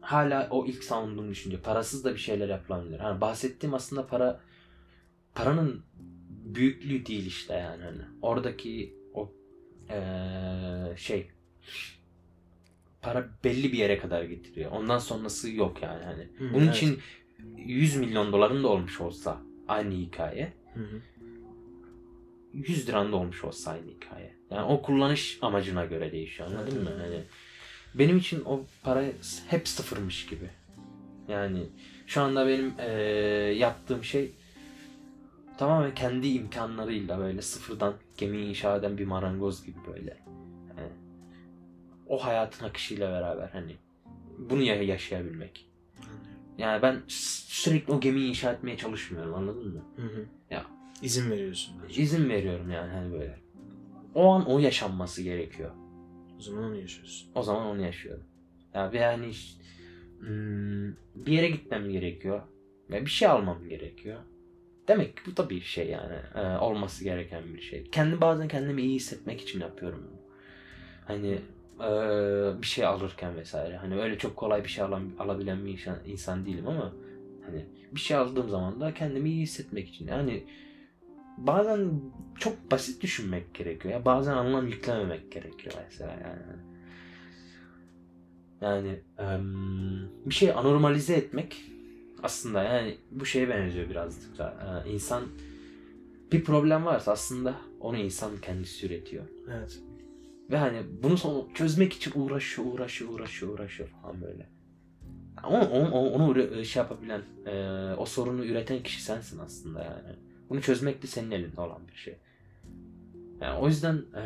hala 0.00 0.48
o 0.50 0.66
ilk 0.66 0.84
savunduğum 0.84 1.30
düşünce 1.30 1.60
parasız 1.60 2.04
da 2.04 2.12
bir 2.14 2.18
şeyler 2.18 2.48
yapılabilir. 2.48 2.98
Hani 2.98 3.20
bahsettiğim 3.20 3.74
aslında 3.74 4.06
para 4.06 4.40
paranın 5.34 5.82
büyüklüğü 6.54 7.06
değil 7.06 7.26
işte 7.26 7.54
yani 7.54 7.82
hani 7.82 8.02
oradaki 8.22 8.94
o 9.14 9.32
eee, 9.90 10.94
şey 10.96 11.30
para 13.02 13.28
belli 13.44 13.72
bir 13.72 13.78
yere 13.78 13.98
kadar 13.98 14.24
getiriyor. 14.24 14.70
Ondan 14.70 14.98
sonrası 14.98 15.50
yok 15.50 15.82
yani 15.82 16.04
hani. 16.04 16.22
Hı, 16.22 16.54
Bunun 16.54 16.64
evet. 16.64 16.76
için 16.76 16.98
100 17.56 17.96
milyon 17.96 18.32
doların 18.32 18.62
da 18.62 18.68
olmuş 18.68 19.00
olsa 19.00 19.38
aynı 19.68 19.94
hikaye. 19.94 20.52
Hı 20.74 20.80
hı. 20.80 21.00
100 22.52 22.88
liran 22.88 23.12
da 23.12 23.16
olmuş 23.16 23.44
olsa 23.44 23.70
aynı 23.70 23.90
hikaye. 23.90 24.34
Yani 24.50 24.62
o 24.62 24.82
kullanış 24.82 25.38
amacına 25.42 25.84
göre 25.84 26.12
değişiyor 26.12 26.48
anladın 26.50 26.76
Evet, 26.76 26.82
mı? 26.82 26.90
Hani 27.00 27.22
benim 27.94 28.16
için 28.18 28.42
o 28.44 28.64
para 28.82 29.04
hep 29.48 29.68
sıfırmış 29.68 30.26
gibi. 30.26 30.50
Yani 31.28 31.66
şu 32.06 32.22
anda 32.22 32.48
benim 32.48 32.72
eee, 32.78 32.86
yaptığım 33.58 34.04
şey 34.04 34.30
tamamen 35.58 35.94
kendi 35.94 36.28
imkanlarıyla 36.28 37.18
böyle 37.18 37.42
sıfırdan 37.42 37.94
gemiyi 38.18 38.48
inşa 38.48 38.76
eden 38.76 38.98
bir 38.98 39.04
marangoz 39.04 39.66
gibi 39.66 39.78
böyle. 39.94 40.16
O 42.10 42.24
hayatın 42.24 42.64
akışıyla 42.66 43.12
beraber 43.12 43.48
hani 43.48 43.76
bunu 44.38 44.62
ya- 44.62 44.82
yaşayabilmek. 44.82 45.66
Yani 46.58 46.82
ben 46.82 47.02
sürekli 47.08 47.92
o 47.92 48.00
gemiyi 48.00 48.28
inşa 48.28 48.52
etmeye 48.52 48.76
çalışmıyorum 48.76 49.34
anladın 49.34 49.68
mı? 49.74 49.84
Hı 49.96 50.02
hı. 50.02 50.26
Ya. 50.50 50.66
İzin 51.02 51.30
veriyorsun. 51.30 51.74
bence. 51.82 52.02
İzin 52.02 52.28
veriyorum 52.28 52.70
yani 52.70 52.92
hani 52.92 53.12
böyle. 53.12 53.38
O 54.14 54.28
an 54.30 54.46
o 54.46 54.58
yaşanması 54.58 55.22
gerekiyor. 55.22 55.70
O 56.38 56.42
zaman 56.42 56.64
onu 56.64 56.76
yaşıyorsun. 56.76 57.28
O 57.34 57.42
zaman 57.42 57.66
onu 57.66 57.82
yaşıyorum. 57.82 58.24
Ya 58.74 58.92
ve 58.92 58.98
yani 58.98 59.26
iş- 59.28 59.56
hmm, 60.20 60.88
bir 61.26 61.32
yere 61.32 61.50
gitmem 61.50 61.90
gerekiyor. 61.90 62.42
Ve 62.90 63.00
bir 63.04 63.10
şey 63.10 63.28
almam 63.28 63.68
gerekiyor. 63.68 64.18
Demek 64.88 65.16
ki 65.16 65.22
bu 65.26 65.36
da 65.36 65.50
bir 65.50 65.60
şey 65.60 65.88
yani. 65.90 66.16
e, 66.34 66.58
olması 66.58 67.04
gereken 67.04 67.42
bir 67.54 67.60
şey. 67.60 67.84
Kendi 67.90 68.20
bazen 68.20 68.48
kendimi 68.48 68.82
iyi 68.82 68.94
hissetmek 68.94 69.40
için 69.40 69.60
yapıyorum. 69.60 70.06
Hani 71.06 71.40
bir 72.62 72.66
şey 72.66 72.86
alırken 72.86 73.36
vesaire. 73.36 73.76
Hani 73.76 74.00
öyle 74.00 74.18
çok 74.18 74.36
kolay 74.36 74.64
bir 74.64 74.68
şey 74.68 74.84
alan, 74.84 75.10
alabilen 75.18 75.66
bir 75.66 75.72
insan, 75.72 75.96
insan 76.06 76.46
değilim 76.46 76.66
ama 76.68 76.92
hani 77.46 77.66
bir 77.92 78.00
şey 78.00 78.16
aldığım 78.16 78.48
zaman 78.48 78.80
da 78.80 78.94
kendimi 78.94 79.30
iyi 79.30 79.42
hissetmek 79.42 79.88
için. 79.88 80.06
Yani 80.06 80.44
bazen 81.38 81.90
çok 82.38 82.70
basit 82.70 83.02
düşünmek 83.02 83.54
gerekiyor. 83.54 83.94
Ya 83.94 84.04
bazen 84.04 84.32
anlam 84.32 84.66
yüklememek 84.66 85.32
gerekiyor 85.32 85.74
mesela 85.84 86.12
yani. 86.12 86.42
Yani 88.60 89.00
bir 90.26 90.34
şey 90.34 90.52
anormalize 90.52 91.14
etmek 91.14 91.62
aslında 92.22 92.62
yani 92.62 92.96
bu 93.10 93.26
şeye 93.26 93.48
benziyor 93.48 93.90
birazcık 93.90 94.38
da. 94.38 94.84
İnsan 94.88 95.22
bir 96.32 96.44
problem 96.44 96.84
varsa 96.84 97.12
aslında 97.12 97.54
onu 97.80 97.96
insan 97.96 98.30
kendisi 98.42 98.86
üretiyor. 98.86 99.24
Evet. 99.50 99.80
Ve 100.50 100.56
hani 100.56 100.82
bunu 101.02 101.16
son 101.16 101.52
çözmek 101.54 101.92
için 101.92 102.12
uğraşıyor, 102.14 102.68
uğraşıyor, 102.72 103.10
uğraşıyor, 103.12 103.52
uğraşıyor 103.52 103.88
falan 103.88 104.22
böyle. 104.22 104.48
Onu, 105.44 105.68
onu, 105.70 105.90
onu, 105.90 106.10
onu 106.10 106.32
üre- 106.32 106.64
şey 106.64 106.82
yapabilen, 106.82 107.22
e, 107.46 107.94
o 107.94 108.06
sorunu 108.06 108.44
üreten 108.44 108.82
kişi 108.82 109.02
sensin 109.02 109.38
aslında 109.38 109.84
yani. 109.84 110.16
Bunu 110.48 110.60
çözmek 110.62 111.02
de 111.02 111.06
senin 111.06 111.30
elinde 111.30 111.60
olan 111.60 111.88
bir 111.88 111.94
şey. 111.94 112.16
Yani 113.40 113.58
o 113.58 113.68
yüzden 113.68 113.96
e, 113.96 114.24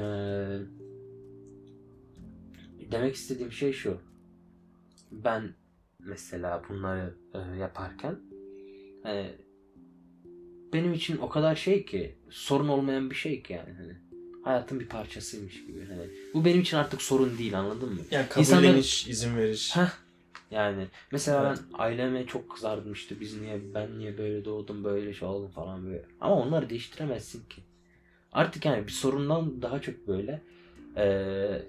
demek 2.92 3.14
istediğim 3.14 3.52
şey 3.52 3.72
şu. 3.72 3.98
Ben 5.12 5.54
mesela 5.98 6.62
bunları 6.68 7.14
e, 7.34 7.38
yaparken 7.58 8.16
hani 9.02 9.34
benim 10.72 10.92
için 10.92 11.18
o 11.18 11.28
kadar 11.28 11.56
şey 11.56 11.84
ki 11.84 12.18
sorun 12.30 12.68
olmayan 12.68 13.10
bir 13.10 13.14
şey 13.14 13.42
ki 13.42 13.52
yani 13.52 13.72
hani 13.72 13.96
hayatın 14.44 14.80
bir 14.80 14.86
parçasıymış 14.88 15.66
gibi 15.66 15.86
hani 15.86 16.02
bu 16.34 16.44
benim 16.44 16.60
için 16.60 16.76
artık 16.76 17.02
sorun 17.02 17.38
değil 17.38 17.58
anladın 17.58 17.88
mı? 17.94 18.00
Yani 18.10 18.26
İnsanlar- 18.36 18.62
kabulleniş, 18.62 19.06
izin 19.08 19.36
veriş. 19.36 19.76
Heh. 19.76 19.88
Yani 20.50 20.86
mesela 21.12 21.48
Evet. 21.48 21.58
ben 21.72 21.78
aileme 21.78 22.26
çok 22.26 22.50
kızardım 22.50 22.92
işte 22.92 23.20
biz 23.20 23.40
niye 23.40 23.60
ben 23.74 23.98
niye 23.98 24.18
böyle 24.18 24.44
doğdum 24.44 24.84
böyle 24.84 25.14
şey 25.14 25.28
oldum 25.28 25.50
falan 25.50 25.86
böyle. 25.86 26.04
Ama 26.20 26.34
onları 26.34 26.70
değiştiremezsin 26.70 27.48
ki. 27.48 27.62
Artık 28.32 28.64
yani 28.64 28.86
bir 28.86 28.92
sorundan 28.92 29.62
daha 29.62 29.80
çok 29.80 30.08
böyle 30.08 30.42
eee, 30.96 31.62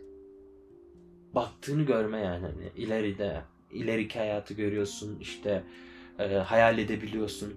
baktığını 1.36 1.84
görme 1.84 2.20
yani 2.20 2.46
hani 2.46 2.72
ileride 2.78 3.42
ileriki 3.72 4.20
hayatı 4.20 4.54
görüyorsun 4.54 5.18
işte 5.22 5.64
eee, 6.20 6.36
hayal 6.38 6.78
edebiliyorsun. 6.78 7.54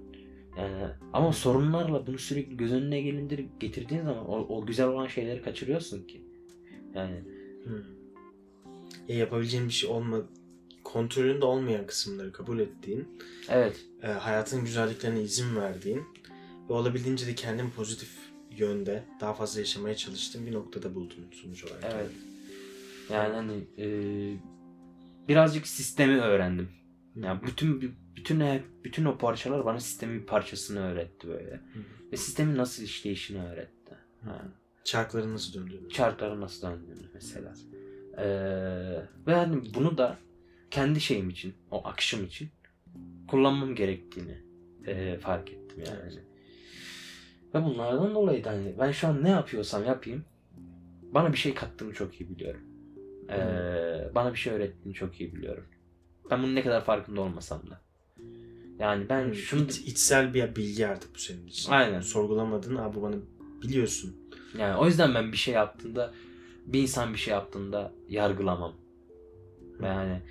Yani 0.58 0.84
ama 1.12 1.32
sorunlarla 1.32 2.06
bunu 2.06 2.18
sürekli 2.18 2.56
göz 2.56 2.72
önüne 2.72 3.00
gelindir 3.00 3.46
getirdiğin 3.60 4.02
zaman 4.02 4.30
o, 4.30 4.36
o 4.36 4.66
güzel 4.66 4.86
olan 4.86 5.06
şeyleri 5.06 5.42
kaçırıyorsun 5.42 6.06
ki. 6.06 6.22
Yani 6.94 7.22
Hı. 7.64 7.84
Ya 9.08 9.16
yapabileceğin 9.18 9.68
bir 9.68 9.72
şey 9.72 9.90
olma 9.90 10.22
kontrolünde 10.84 11.44
olmayan 11.44 11.86
kısımları 11.86 12.32
kabul 12.32 12.58
ettiğin, 12.58 13.08
evet 13.48 13.84
e, 14.02 14.06
hayatın 14.06 14.64
güzelliklerine 14.64 15.22
izin 15.22 15.56
verdiğin 15.56 16.02
ve 16.68 16.72
olabildiğince 16.72 17.26
de 17.26 17.34
kendini 17.34 17.70
pozitif 17.70 18.10
yönde 18.50 19.04
daha 19.20 19.34
fazla 19.34 19.60
yaşamaya 19.60 19.96
çalıştığın 19.96 20.46
bir 20.46 20.52
noktada 20.52 20.94
buldun 20.94 21.26
sonuç 21.32 21.64
olarak. 21.64 21.84
Evet. 21.94 22.10
Yani 23.10 23.34
hani 23.34 23.64
e, 23.78 23.86
birazcık 25.28 25.66
sistemi 25.66 26.20
öğrendim. 26.20 26.68
Yani 27.22 27.40
bütün 27.46 27.96
bütün 28.16 28.42
bütün 28.84 29.04
o 29.04 29.18
parçalar 29.18 29.64
bana 29.64 29.80
sistemin 29.80 30.20
bir 30.20 30.26
parçasını 30.26 30.80
öğretti 30.80 31.28
böyle. 31.28 31.50
Hı. 31.50 31.60
Ve 32.12 32.16
sistemin 32.16 32.56
nasıl 32.56 32.82
işleyişini 32.82 33.42
öğretti. 33.42 33.94
Ha. 34.24 34.42
Çarkların 34.84 35.34
nasıl 35.34 35.54
döndüğünü. 35.54 35.88
Çarkların 35.88 36.40
nasıl 36.40 36.68
döndüğünü 36.68 37.08
mesela. 37.14 37.54
Ee, 38.18 38.26
ve 39.26 39.34
hani 39.34 39.74
bunu 39.74 39.98
da 39.98 40.18
kendi 40.70 41.00
şeyim 41.00 41.30
için, 41.30 41.54
o 41.70 41.86
akışım 41.88 42.24
için 42.24 42.48
kullanmam 43.28 43.74
gerektiğini 43.74 44.38
e, 44.86 45.18
fark 45.18 45.52
ettim 45.52 45.78
yani. 45.86 45.98
Evet. 46.02 46.18
Ve 47.54 47.64
bunlardan 47.64 48.14
dolayı 48.14 48.44
da 48.44 48.50
hani 48.50 48.74
ben 48.78 48.92
şu 48.92 49.08
an 49.08 49.24
ne 49.24 49.30
yapıyorsam 49.30 49.84
yapayım 49.84 50.24
bana 51.02 51.32
bir 51.32 51.38
şey 51.38 51.54
kattığını 51.54 51.92
çok 51.92 52.20
iyi 52.20 52.30
biliyorum. 52.30 52.60
Ee, 53.30 54.14
bana 54.14 54.32
bir 54.32 54.38
şey 54.38 54.52
öğrettiğini 54.52 54.94
çok 54.94 55.20
iyi 55.20 55.34
biliyorum. 55.34 55.64
Ben 56.30 56.42
bunun 56.42 56.54
ne 56.54 56.62
kadar 56.62 56.84
farkında 56.84 57.20
olmasam 57.20 57.62
da. 57.70 57.80
Yani 58.78 59.08
ben 59.08 59.28
Hı, 59.28 59.34
şunu 59.34 59.62
iç- 59.62 59.78
içsel 59.80 60.34
bir 60.34 60.56
bilgi 60.56 60.86
artık 60.86 61.14
bu 61.14 61.18
senin 61.18 61.46
için. 61.46 61.72
Aynen. 61.72 62.00
Sorgulamadın, 62.00 62.76
abi 62.76 62.96
bu 62.96 63.02
bana 63.02 63.16
biliyorsun. 63.62 64.16
yani 64.58 64.76
o 64.76 64.86
yüzden 64.86 65.14
ben 65.14 65.32
bir 65.32 65.36
şey 65.36 65.54
yaptığında 65.54 66.12
bir 66.66 66.82
insan 66.82 67.12
bir 67.12 67.18
şey 67.18 67.34
yaptığında 67.34 67.92
yargılamam. 68.08 68.72
Yani 69.82 70.22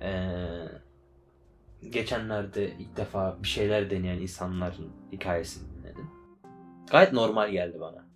eee, 0.00 0.68
geçenlerde 1.90 2.72
ilk 2.78 2.96
defa 2.96 3.38
bir 3.42 3.48
şeyler 3.48 3.90
deneyen 3.90 4.18
insanların 4.18 4.88
hikayesini 5.12 5.64
dinledim. 5.78 6.06
Gayet 6.90 7.12
normal 7.12 7.50
geldi 7.50 7.80
bana. 7.80 8.06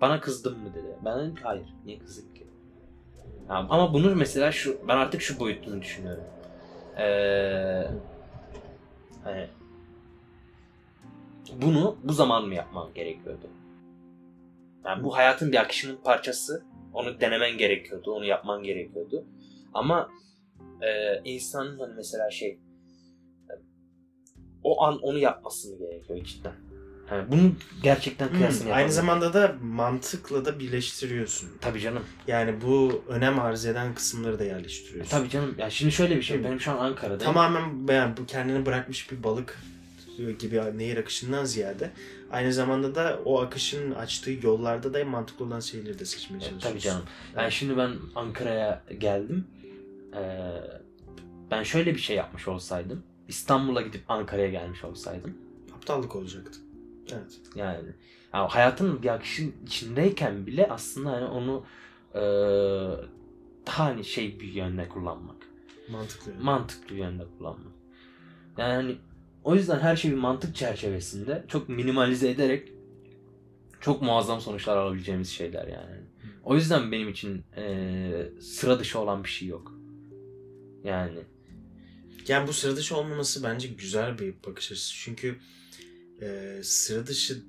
Bana 0.00 0.20
kızdın 0.20 0.58
mı 0.58 0.74
dedi. 0.74 0.96
Ben 1.04 1.18
dedim 1.20 1.34
ki 1.34 1.42
hayır. 1.42 1.66
Niye 1.84 1.98
kızdın 1.98 2.34
ki? 2.34 2.46
Ya 3.48 3.54
ama 3.54 3.94
bunu 3.94 4.14
mesela 4.14 4.52
şu 4.52 4.78
ben 4.88 4.96
artık 4.96 5.20
şu 5.22 5.40
boyutunu 5.40 5.82
düşünüyorum. 5.82 6.24
Eee 6.96 7.90
hani 9.24 9.48
bunu 11.62 11.96
bu 12.04 12.12
zaman 12.12 12.46
mı 12.46 12.54
yapman 12.54 12.94
gerekiyordu? 12.94 13.50
Yani 14.84 15.04
bu 15.04 15.16
hayatın 15.16 15.52
bir 15.52 15.56
akışının 15.56 15.96
parçası. 15.96 16.64
Onu 16.92 17.20
denemen 17.20 17.58
gerekiyordu. 17.58 18.12
Onu 18.12 18.24
yapman 18.24 18.62
gerekiyordu. 18.62 19.24
Ama 19.74 20.10
e, 20.82 21.20
insanın 21.24 21.78
hani 21.78 21.94
mesela 21.96 22.30
şey 22.30 22.58
e, 23.50 23.54
o 24.64 24.82
an 24.82 24.98
onu 24.98 25.18
yapması 25.18 25.78
gerekiyor 25.78 26.24
cidden? 26.24 26.65
Yani 27.10 27.24
bunun 27.32 27.58
gerçekten 27.82 28.28
Hmm, 28.28 28.36
kıyasını 28.36 28.58
Aynı 28.62 28.68
yapamıyorum. 28.68 28.94
zamanda 28.94 29.34
da 29.34 29.56
mantıkla 29.62 30.44
da 30.44 30.58
birleştiriyorsun. 30.58 31.48
Tabii 31.60 31.80
canım. 31.80 32.02
Yani 32.26 32.54
bu 32.62 33.02
önem 33.08 33.38
arz 33.38 33.66
eden 33.66 33.94
kısımları 33.94 34.38
da 34.38 34.44
E, 34.44 34.46
yerleştiriyorsun. 34.46 35.10
tabii 35.10 35.28
canım. 35.28 35.54
Ya 35.58 35.70
şimdi 35.70 35.92
şöyle 35.92 36.16
bir 36.16 36.22
şey. 36.22 36.44
Benim 36.44 36.60
şu 36.60 36.70
an 36.72 36.76
Ankara'dayım. 36.76 37.22
Tamamen 37.32 37.92
yani 37.94 38.16
bu 38.16 38.26
kendini 38.26 38.66
bırakmış 38.66 39.12
bir 39.12 39.22
balık 39.22 39.58
gibi 40.38 40.62
nehir 40.78 40.96
akışından 40.96 41.44
ziyade 41.44 41.90
aynı 42.30 42.52
zamanda 42.52 42.94
da 42.94 43.20
o 43.24 43.40
akışın 43.42 43.90
açtığı 43.94 44.30
yollarda 44.42 44.94
da 44.94 45.04
mantıklı 45.04 45.44
olan 45.44 45.60
şeyleri 45.60 45.98
de 45.98 46.04
seçmeye 46.04 46.36
E, 46.38 46.40
çalışıyorsun. 46.40 46.70
tabii 46.70 46.80
canım. 46.80 47.02
Yani 47.36 47.42
Evet. 47.42 47.52
şimdi 47.52 47.76
ben 47.76 47.90
Ankara'ya 48.14 48.82
geldim. 48.98 49.46
Ee, 50.14 50.50
ben 51.50 51.62
şöyle 51.62 51.94
bir 51.94 52.00
şey 52.00 52.16
yapmış 52.16 52.48
olsaydım. 52.48 53.02
İstanbul'a 53.28 53.82
gidip 53.82 54.02
Ankara'ya 54.08 54.48
gelmiş 54.48 54.84
olsaydım. 54.84 55.34
Aptallık 55.76 56.16
olacaktı. 56.16 56.58
Evet. 57.12 57.40
Yani, 57.54 57.88
yani 58.34 58.48
hayatın 58.48 59.02
bir 59.02 59.08
akışın 59.08 59.54
içindeyken 59.66 60.46
bile 60.46 60.68
aslında 60.68 61.12
hani 61.12 61.24
onu 61.24 61.64
e, 62.14 62.20
daha 63.66 63.84
hani 63.84 64.04
şey 64.04 64.40
bir 64.40 64.52
yönde 64.52 64.88
kullanmak. 64.88 65.36
Mantıklı. 65.90 66.32
Mantıklı 66.40 66.94
bir 66.94 67.00
yönde 67.00 67.24
kullanmak. 67.38 67.72
Yani 68.58 68.96
o 69.44 69.54
yüzden 69.54 69.78
her 69.78 69.96
şeyi 69.96 70.14
bir 70.14 70.18
mantık 70.18 70.56
çerçevesinde 70.56 71.44
çok 71.48 71.68
minimalize 71.68 72.30
ederek 72.30 72.72
çok 73.80 74.02
muazzam 74.02 74.40
sonuçlar 74.40 74.76
alabileceğimiz 74.76 75.28
şeyler 75.28 75.66
yani. 75.68 75.96
O 76.44 76.54
yüzden 76.54 76.92
benim 76.92 77.08
için 77.08 77.44
e, 77.56 78.28
sıra 78.40 78.78
dışı 78.78 78.98
olan 78.98 79.24
bir 79.24 79.28
şey 79.28 79.48
yok. 79.48 79.72
Yani 80.84 81.18
Yani 82.28 82.48
bu 82.48 82.52
sıra 82.52 82.76
dışı 82.76 82.96
olmaması 82.96 83.42
bence 83.44 83.68
güzel 83.68 84.18
bir 84.18 84.34
bakış 84.46 84.72
açısı. 84.72 84.94
Çünkü 84.94 85.38
e, 86.22 86.60
sıra 86.62 87.06
dışı 87.06 87.42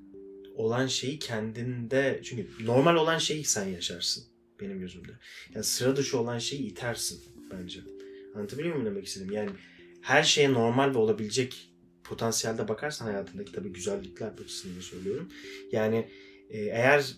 olan 0.55 0.87
şeyi 0.87 1.19
kendinde 1.19 2.21
çünkü 2.23 2.65
normal 2.65 2.95
olan 2.95 3.17
şeyi 3.17 3.45
sen 3.45 3.65
yaşarsın 3.65 4.23
benim 4.59 4.79
gözümde. 4.79 5.11
Yani 5.55 5.63
sıra 5.63 5.95
dışı 5.95 6.19
olan 6.19 6.39
şeyi 6.39 6.61
itersin 6.61 7.21
bence. 7.51 7.79
Anlatabiliyor 8.35 8.75
muyum 8.75 8.91
demek 8.91 9.07
istedim? 9.07 9.31
Yani 9.31 9.49
her 10.01 10.23
şeye 10.23 10.53
normal 10.53 10.93
ve 10.93 10.97
olabilecek 10.97 11.73
potansiyelde 12.03 12.67
bakarsan 12.67 13.05
hayatındaki 13.05 13.51
tabii 13.51 13.73
güzellikler 13.73 14.31
açısından 14.43 14.81
söylüyorum. 14.81 15.31
Yani 15.71 16.09
e, 16.49 16.59
eğer 16.59 17.15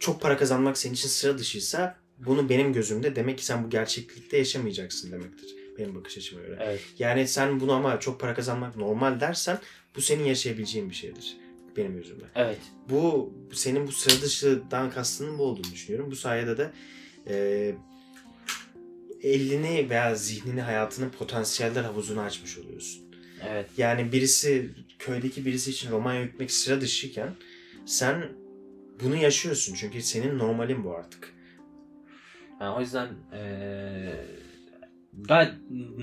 çok 0.00 0.20
para 0.20 0.36
kazanmak 0.36 0.78
senin 0.78 0.94
için 0.94 1.08
sıra 1.08 1.38
dışıysa 1.38 1.98
bunu 2.18 2.48
benim 2.48 2.72
gözümde 2.72 3.16
demek 3.16 3.38
ki 3.38 3.44
sen 3.44 3.64
bu 3.64 3.70
gerçeklikte 3.70 4.36
yaşamayacaksın 4.36 5.12
demektir. 5.12 5.59
Benim 5.80 5.94
bakış 5.94 6.18
açıma 6.18 6.42
göre. 6.42 6.58
Evet. 6.60 6.80
Yani 6.98 7.28
sen 7.28 7.60
bunu 7.60 7.72
ama 7.72 8.00
çok 8.00 8.20
para 8.20 8.34
kazanmak 8.34 8.76
normal 8.76 9.20
dersen 9.20 9.58
bu 9.96 10.00
senin 10.00 10.24
yaşayabileceğin 10.24 10.90
bir 10.90 10.94
şeydir. 10.94 11.36
Benim 11.76 11.96
gözümde. 11.96 12.24
Evet. 12.34 12.58
Bu 12.90 13.34
senin 13.52 13.86
bu 13.86 13.92
sıra 13.92 14.22
dışıdan 14.22 14.90
kastının 14.90 15.38
bu 15.38 15.42
olduğunu 15.42 15.72
düşünüyorum. 15.72 16.10
Bu 16.10 16.16
sayede 16.16 16.58
de 16.58 16.70
e, 17.28 17.74
elini 19.22 19.90
veya 19.90 20.14
zihnini 20.14 20.60
hayatının 20.60 21.10
potansiyeller 21.10 21.82
havuzunu 21.82 22.20
açmış 22.20 22.58
oluyorsun. 22.58 23.02
Evet. 23.48 23.70
Yani 23.76 24.12
birisi 24.12 24.70
köydeki 24.98 25.46
birisi 25.46 25.70
için 25.70 25.90
Romanya 25.90 26.22
yükmek 26.22 26.50
sıra 26.50 26.80
dışıyken 26.80 27.34
sen 27.86 28.28
bunu 29.02 29.16
yaşıyorsun. 29.16 29.74
Çünkü 29.74 30.02
senin 30.02 30.38
normalin 30.38 30.84
bu 30.84 30.94
artık. 30.94 31.34
Yani 32.60 32.76
o 32.76 32.80
yüzden 32.80 33.08
eee 33.32 34.26
gayet 35.18 35.54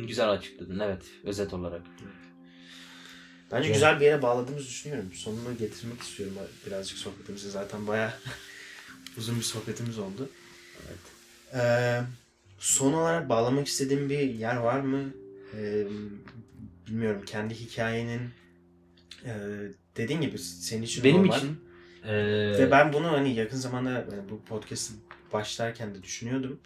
güzel 0.07 0.29
açıkladın. 0.29 0.79
Evet. 0.79 1.01
Özet 1.23 1.53
olarak. 1.53 1.81
Bence 3.51 3.65
Evet. 3.65 3.75
güzel 3.75 3.99
bir 3.99 4.05
yere 4.05 4.21
bağladığımızı 4.21 4.67
düşünüyorum. 4.67 5.09
Sonunu 5.13 5.57
getirmek 5.59 6.01
istiyorum 6.01 6.35
birazcık 6.65 6.97
sohbetimizi. 6.97 7.51
Zaten 7.51 7.87
bayağı 7.87 8.13
uzun 9.17 9.35
bir 9.37 9.43
sohbetimiz 9.43 9.99
oldu. 9.99 10.29
Evet. 10.87 10.99
Ee, 11.55 12.01
son 12.59 12.93
olarak 12.93 13.29
bağlamak 13.29 13.67
istediğim 13.67 14.09
bir 14.09 14.19
yer 14.19 14.55
var 14.55 14.79
mı? 14.79 15.13
Ee, 15.57 15.87
bilmiyorum. 16.87 17.21
Kendi 17.25 17.53
hikayenin 17.55 18.21
e, 19.25 19.33
dediğin 19.97 20.21
gibi 20.21 20.37
senin 20.39 20.81
için 20.83 21.03
Benim 21.03 21.21
normal. 21.21 21.37
için 21.37 21.59
eee 22.05 22.57
Ve 22.59 22.71
ben 22.71 22.93
bunu 22.93 23.07
hani 23.11 23.35
yakın 23.35 23.57
zamanda 23.57 23.91
yani 23.91 24.29
bu 24.29 24.41
podcast'ı 24.43 24.93
başlarken 25.33 25.95
de 25.95 26.03
düşünüyordum. 26.03 26.59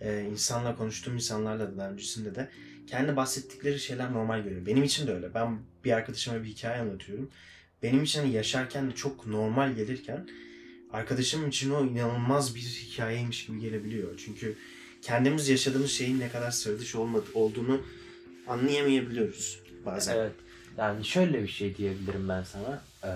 Ee, 0.00 0.26
insanla 0.30 0.76
konuştuğum 0.76 1.14
insanlarla 1.14 1.72
da 1.72 1.76
daha 1.78 1.90
öncesinde 1.90 2.34
de 2.34 2.48
kendi 2.86 3.16
bahsettikleri 3.16 3.78
şeyler 3.78 4.12
normal 4.12 4.42
görüyorum. 4.42 4.66
Benim 4.66 4.82
için 4.84 5.06
de 5.06 5.12
öyle. 5.12 5.34
Ben 5.34 5.58
bir 5.84 5.92
arkadaşıma 5.92 6.42
bir 6.42 6.48
hikaye 6.48 6.80
anlatıyorum. 6.80 7.30
Benim 7.82 8.02
için 8.02 8.20
hani 8.20 8.32
yaşarken 8.32 8.90
de 8.90 8.94
çok 8.94 9.26
normal 9.26 9.72
gelirken 9.72 10.28
arkadaşım 10.92 11.48
için 11.48 11.70
o 11.70 11.84
inanılmaz 11.84 12.54
bir 12.54 12.60
hikayeymiş 12.60 13.46
gibi 13.46 13.60
gelebiliyor. 13.60 14.20
Çünkü 14.24 14.56
kendimiz 15.02 15.48
yaşadığımız 15.48 15.90
şeyin 15.90 16.20
ne 16.20 16.28
kadar 16.28 16.50
sıra 16.50 16.78
dışı 16.78 17.00
olmadı, 17.00 17.24
olduğunu 17.34 17.80
anlayamayabiliyoruz 18.48 19.60
bazen. 19.86 20.16
Evet. 20.16 20.32
Yani 20.78 21.04
şöyle 21.04 21.42
bir 21.42 21.48
şey 21.48 21.76
diyebilirim 21.76 22.28
ben 22.28 22.42
sana. 22.42 22.82
Ee, 23.04 23.10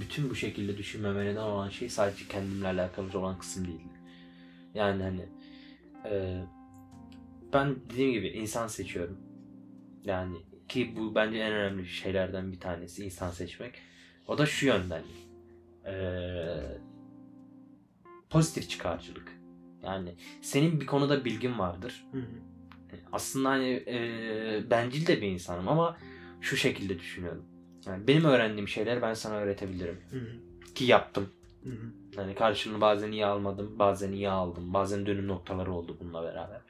bütün 0.00 0.30
bu 0.30 0.34
şekilde 0.34 0.78
düşünmeme 0.78 1.24
neden 1.24 1.40
olan 1.40 1.70
şey 1.70 1.88
sadece 1.88 2.28
kendimle 2.28 2.66
alakalı 2.66 3.18
olan 3.18 3.38
kısım 3.38 3.66
değil. 3.66 3.80
Yani 4.74 5.02
hani 5.02 5.26
e, 6.10 6.44
ben 7.52 7.76
dediğim 7.90 8.12
gibi 8.12 8.28
insan 8.28 8.66
seçiyorum. 8.66 9.18
Yani 10.04 10.36
ki 10.68 10.94
bu 10.96 11.14
bence 11.14 11.38
en 11.38 11.52
önemli 11.52 11.86
şeylerden 11.86 12.52
bir 12.52 12.60
tanesi 12.60 13.04
insan 13.04 13.30
seçmek. 13.30 13.74
O 14.26 14.38
da 14.38 14.46
şu 14.46 14.66
yönden. 14.66 15.02
Ee, 15.86 16.78
pozitif 18.30 18.70
çıkarcılık. 18.70 19.32
Yani 19.82 20.14
senin 20.42 20.80
bir 20.80 20.86
konuda 20.86 21.24
bilgin 21.24 21.58
vardır. 21.58 22.06
Hı 22.12 22.18
hı. 22.18 22.24
Aslında 23.12 23.48
hani 23.48 23.84
e, 23.86 24.70
bencil 24.70 25.06
de 25.06 25.22
bir 25.22 25.26
insanım 25.26 25.68
ama 25.68 25.96
şu 26.40 26.56
şekilde 26.56 26.98
düşünüyorum. 26.98 27.44
Yani 27.86 28.06
benim 28.06 28.24
öğrendiğim 28.24 28.68
şeyler 28.68 29.02
ben 29.02 29.14
sana 29.14 29.34
öğretebilirim. 29.34 30.00
Hı 30.10 30.18
hı. 30.18 30.74
Ki 30.74 30.84
yaptım. 30.84 31.28
Hı 31.68 31.72
hı. 31.72 32.20
Yani 32.20 32.34
karşılığını 32.34 32.80
bazen 32.80 33.12
iyi 33.12 33.26
almadım, 33.26 33.78
bazen 33.78 34.12
iyi 34.12 34.28
aldım. 34.30 34.74
Bazen 34.74 35.06
dönüm 35.06 35.28
noktaları 35.28 35.72
oldu 35.72 35.96
bununla 36.00 36.22
beraber. 36.22 36.60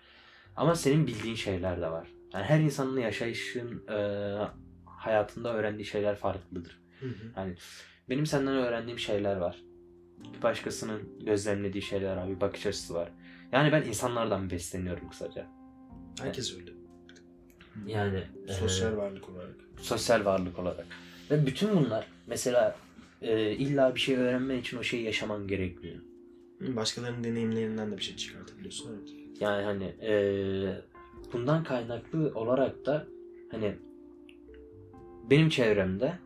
Ama 0.57 0.75
senin 0.75 1.07
bildiğin 1.07 1.35
şeyler 1.35 1.81
de 1.81 1.91
var. 1.91 2.09
Yani 2.35 2.45
her 2.45 2.61
insanın 2.61 3.01
yaşayışın 3.01 3.89
e, 3.89 3.99
hayatında 4.85 5.55
öğrendiği 5.55 5.85
şeyler 5.85 6.17
farklıdır. 6.17 6.81
Hı 7.01 7.07
hı. 7.07 7.33
Yani 7.37 7.55
benim 8.09 8.27
senden 8.27 8.55
öğrendiğim 8.55 8.99
şeyler 8.99 9.37
var. 9.37 9.63
Bir 10.37 10.43
başkasının 10.43 11.19
gözlemlediği 11.25 11.83
şeyler 11.83 12.17
var, 12.17 12.29
bir 12.29 12.41
bakış 12.41 12.67
açısı 12.67 12.95
var. 12.95 13.13
Yani 13.53 13.73
ben 13.73 13.83
insanlardan 13.83 14.51
besleniyorum 14.51 15.09
kısaca. 15.09 15.47
Herkes 16.21 16.57
öyle. 16.57 16.71
Yani 17.87 18.23
Sosyal 18.49 18.93
e, 18.93 18.97
varlık 18.97 19.29
olarak. 19.29 19.55
sosyal 19.81 20.25
varlık 20.25 20.59
olarak. 20.59 20.87
Ve 21.31 21.47
bütün 21.47 21.77
bunlar 21.77 22.07
mesela 22.27 22.77
e, 23.22 23.50
illa 23.50 23.94
bir 23.94 24.00
şey 24.00 24.16
öğrenmen 24.16 24.57
için 24.57 24.78
o 24.78 24.83
şeyi 24.83 25.04
yaşaman 25.04 25.46
gerekmiyor. 25.48 25.96
Başkalarının 26.61 27.24
deneyimlerinden 27.24 27.92
de 27.92 27.96
bir 27.96 28.02
şey 28.02 28.16
çıkartabiliyorsun. 28.16 28.96
Evet. 28.98 29.09
Yani 29.40 29.64
hani 29.64 29.85
e, 29.85 30.12
bundan 31.33 31.64
kaynaklı 31.64 32.33
olarak 32.35 32.87
da 32.87 33.07
hani 33.50 33.74
benim 35.31 35.48
çevremde 35.48 36.18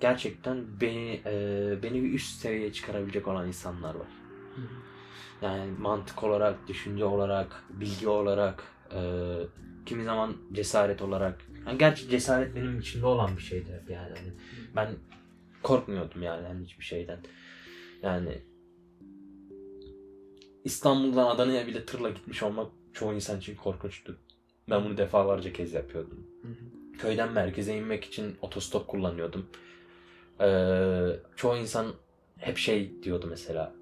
gerçekten 0.00 0.80
beni 0.80 1.20
e, 1.26 1.74
beni 1.82 2.02
bir 2.02 2.12
üst 2.12 2.40
seviyeye 2.40 2.72
çıkarabilecek 2.72 3.28
olan 3.28 3.46
insanlar 3.46 3.94
var. 3.94 4.08
Yani 5.42 5.70
mantık 5.78 6.22
olarak, 6.22 6.68
düşünce 6.68 7.04
olarak, 7.04 7.64
bilgi 7.70 8.08
olarak, 8.08 8.64
e, 8.94 9.00
kimi 9.86 10.04
zaman 10.04 10.36
cesaret 10.52 11.02
olarak. 11.02 11.40
Yani 11.66 11.78
gerçi 11.78 12.08
cesaret 12.08 12.56
benim 12.56 12.78
içimde 12.78 13.06
olan 13.06 13.36
bir 13.36 13.42
şeydi 13.42 13.80
hep 13.80 13.90
yani. 13.90 14.08
Hani 14.08 14.32
ben 14.76 14.88
korkmuyordum 15.64 16.22
yani 16.22 16.46
hani 16.46 16.64
hiçbir 16.64 16.84
şeyden. 16.84 17.18
Yani 18.02 18.42
İstanbul'dan 20.64 21.26
Adana'ya 21.26 21.66
bile 21.66 21.84
tırla 21.84 22.10
gitmiş 22.10 22.42
olmak 22.42 22.72
çoğu 22.92 23.14
insan 23.14 23.38
için 23.38 23.56
korkunçtu. 23.56 24.18
Ben 24.70 24.84
bunu 24.84 24.96
defalarca 24.96 25.52
kez 25.52 25.72
yapıyordum. 25.72 26.26
Hı 26.42 26.48
hı. 26.48 26.98
Köyden 26.98 27.32
merkeze 27.32 27.76
inmek 27.76 28.04
için 28.04 28.36
otostop 28.42 28.88
kullanıyordum. 28.88 29.46
Ee, 30.40 31.06
çoğu 31.36 31.56
insan 31.56 31.86
hep 32.38 32.58
şey 32.58 33.02
diyordu 33.02 33.26
mesela. 33.30 33.74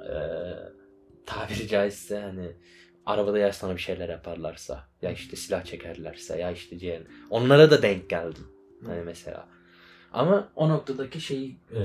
Ee, 0.00 0.16
tabiri 1.26 1.68
caizse 1.68 2.20
hani 2.20 2.52
arabada 3.06 3.38
ya 3.38 3.52
sana 3.52 3.74
bir 3.74 3.80
şeyler 3.80 4.08
yaparlarsa 4.08 4.88
ya 5.02 5.10
işte 5.10 5.36
silah 5.36 5.64
çekerlerse 5.64 6.38
ya 6.38 6.50
işte 6.50 6.78
ciğer. 6.78 7.02
Onlara 7.30 7.70
da 7.70 7.82
denk 7.82 8.10
geldim. 8.10 8.46
Hani 8.86 9.02
mesela. 9.02 9.55
Ama 10.12 10.48
o 10.56 10.68
noktadaki 10.68 11.20
şey 11.20 11.56
ee, 11.74 11.78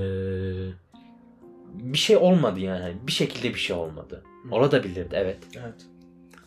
bir 1.73 1.97
şey 1.97 2.17
olmadı 2.17 2.59
yani. 2.59 2.95
Bir 3.07 3.11
şekilde 3.11 3.49
bir 3.49 3.59
şey 3.59 3.75
olmadı. 3.75 4.23
Olabilirdi 4.51 5.15
evet. 5.15 5.37
Evet. 5.55 5.85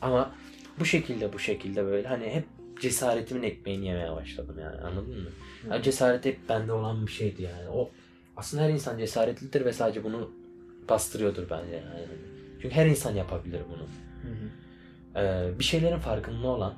Ama 0.01 0.35
bu 0.81 0.85
şekilde 0.85 1.33
bu 1.33 1.39
şekilde 1.39 1.85
böyle 1.85 2.09
hani 2.09 2.31
hep 2.31 2.45
cesaretimin 2.81 3.43
ekmeğini 3.43 3.87
yemeye 3.87 4.13
başladım 4.13 4.57
yani 4.61 4.81
anladın 4.81 5.23
mı? 5.23 5.29
Yani 5.71 5.83
cesaret 5.83 6.25
hep 6.25 6.49
bende 6.49 6.73
olan 6.73 7.07
bir 7.07 7.13
şeydi 7.13 7.43
yani. 7.43 7.69
O 7.69 7.91
aslında 8.37 8.63
her 8.63 8.71
insan 8.71 8.99
cesaretlidir 8.99 9.65
ve 9.65 9.73
sadece 9.73 10.05
bunu 10.05 10.31
bastırıyordur 10.89 11.51
bence 11.51 11.75
yani. 11.75 12.07
Çünkü 12.63 12.75
her 12.75 12.87
insan 12.87 13.15
yapabilir 13.15 13.61
bunu. 13.69 13.83
Hı 14.23 14.35
hı. 14.35 14.49
Ee, 15.21 15.59
bir 15.59 15.65
şeylerin 15.65 15.99
farkında 15.99 16.47
olan 16.47 16.75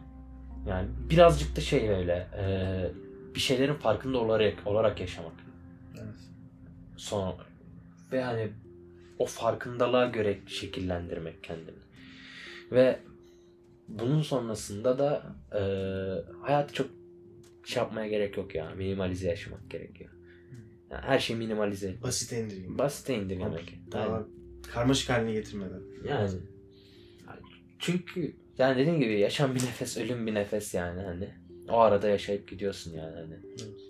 yani 0.68 0.88
birazcık 1.10 1.56
da 1.56 1.60
şey 1.60 1.90
öyle 1.90 2.26
e, 2.38 2.46
bir 3.36 3.40
şeylerin 3.40 3.74
farkında 3.74 4.18
olarak 4.18 4.66
olarak 4.66 5.00
yaşamak. 5.00 5.32
Evet. 5.94 6.14
Son 6.96 7.36
ve 8.12 8.22
hani 8.22 8.48
o 9.18 9.26
farkındalığa 9.26 10.06
göre 10.06 10.38
şekillendirmek 10.46 11.44
kendini. 11.44 11.78
Ve 12.72 13.00
bunun 13.88 14.22
sonrasında 14.22 14.98
da 14.98 15.36
e, 15.52 15.60
hayatı 16.42 16.74
çok 16.74 16.90
şey 17.64 17.82
yapmaya 17.82 18.08
gerek 18.08 18.36
yok 18.36 18.54
ya. 18.54 18.70
Minimalize 18.70 19.28
yaşamak 19.28 19.70
gerekiyor. 19.70 20.10
Yani 20.90 21.02
her 21.02 21.18
şeyi 21.18 21.38
minimalize. 21.38 21.94
Basite 22.02 22.40
indireyim. 22.44 22.78
Basite 22.78 23.14
indirgemek. 23.14 23.78
Daha 23.92 24.06
Yani, 24.06 24.26
karmaşık 24.72 25.10
haline 25.10 25.32
getirmeden. 25.32 25.80
yani 26.08 26.30
çünkü 27.78 28.36
yani 28.58 28.78
dediğim 28.78 29.00
gibi 29.00 29.20
yaşam 29.20 29.54
bir 29.54 29.60
nefes, 29.60 29.96
ölüm 29.96 30.26
bir 30.26 30.34
nefes 30.34 30.74
yani 30.74 31.02
hani. 31.02 31.45
O 31.68 31.78
arada 31.78 32.08
yaşayıp 32.08 32.48
gidiyorsun 32.48 32.92
yani 32.92 33.14
hani. 33.14 33.34
Evet. 33.48 33.80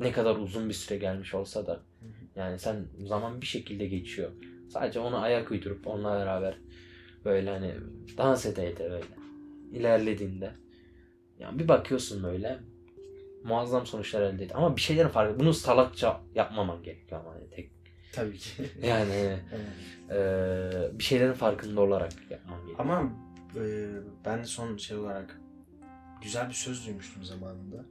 Ne 0.00 0.12
kadar 0.12 0.36
uzun 0.36 0.68
bir 0.68 0.74
süre 0.74 0.98
gelmiş 0.98 1.34
olsa 1.34 1.66
da 1.66 1.80
yani 2.36 2.58
sen 2.58 2.84
zaman 3.06 3.40
bir 3.40 3.46
şekilde 3.46 3.86
geçiyor. 3.86 4.30
Sadece 4.70 5.00
ona 5.00 5.18
ayak 5.18 5.50
uydurup 5.50 5.86
onunla 5.86 6.18
beraber 6.18 6.58
böyle 7.24 7.50
hani 7.50 7.74
dans 8.18 8.46
ede 8.46 8.68
ede 8.70 8.90
böyle 8.90 9.04
ilerlediğinde 9.72 10.50
yani 11.38 11.58
bir 11.58 11.68
bakıyorsun 11.68 12.22
böyle 12.22 12.58
muazzam 13.44 13.86
sonuçlar 13.86 14.22
elde 14.22 14.44
et. 14.44 14.56
Ama 14.56 14.76
bir 14.76 14.80
şeylerin 14.80 15.08
farkı. 15.08 15.40
Bunu 15.40 15.54
salakça 15.54 16.20
yapmaman 16.34 16.82
gerekiyor 16.82 17.20
ama 17.20 17.34
hani 17.34 17.50
tek. 17.50 17.70
Tabii 18.12 18.38
ki. 18.38 18.50
Yani 18.86 19.12
Evet. 19.12 19.40
eee, 20.10 20.98
bir 20.98 21.04
şeylerin 21.04 21.32
farkında 21.32 21.80
olarak 21.80 22.12
yapman 22.30 22.58
gerekiyor. 22.60 22.78
Ama 22.78 23.12
e, 23.56 23.62
ben 24.24 24.42
son 24.42 24.76
şey 24.76 24.96
olarak 24.96 25.40
güzel 26.26 26.48
bir 26.48 26.54
söz 26.54 26.86
duymuştum 26.86 27.24
zamanında. 27.24 27.84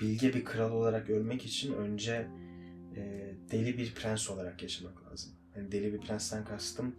bilge 0.00 0.34
bir 0.34 0.44
kral 0.44 0.72
olarak 0.72 1.10
ölmek 1.10 1.44
için 1.44 1.72
önce 1.72 2.26
e, 2.96 3.34
deli 3.50 3.78
bir 3.78 3.94
prens 3.94 4.30
olarak 4.30 4.62
yaşamak 4.62 5.04
lazım. 5.04 5.32
Yani 5.56 5.72
deli 5.72 5.92
bir 5.92 5.98
prensten 6.00 6.44
kastım 6.44 6.96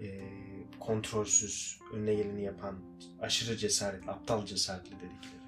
e, 0.00 0.20
kontrolsüz, 0.80 1.78
önüne 1.94 2.14
geleni 2.14 2.42
yapan, 2.42 2.78
aşırı 3.20 3.56
cesaretli, 3.56 4.10
aptal 4.10 4.46
cesaretli 4.46 4.90
dedikleri. 4.90 5.44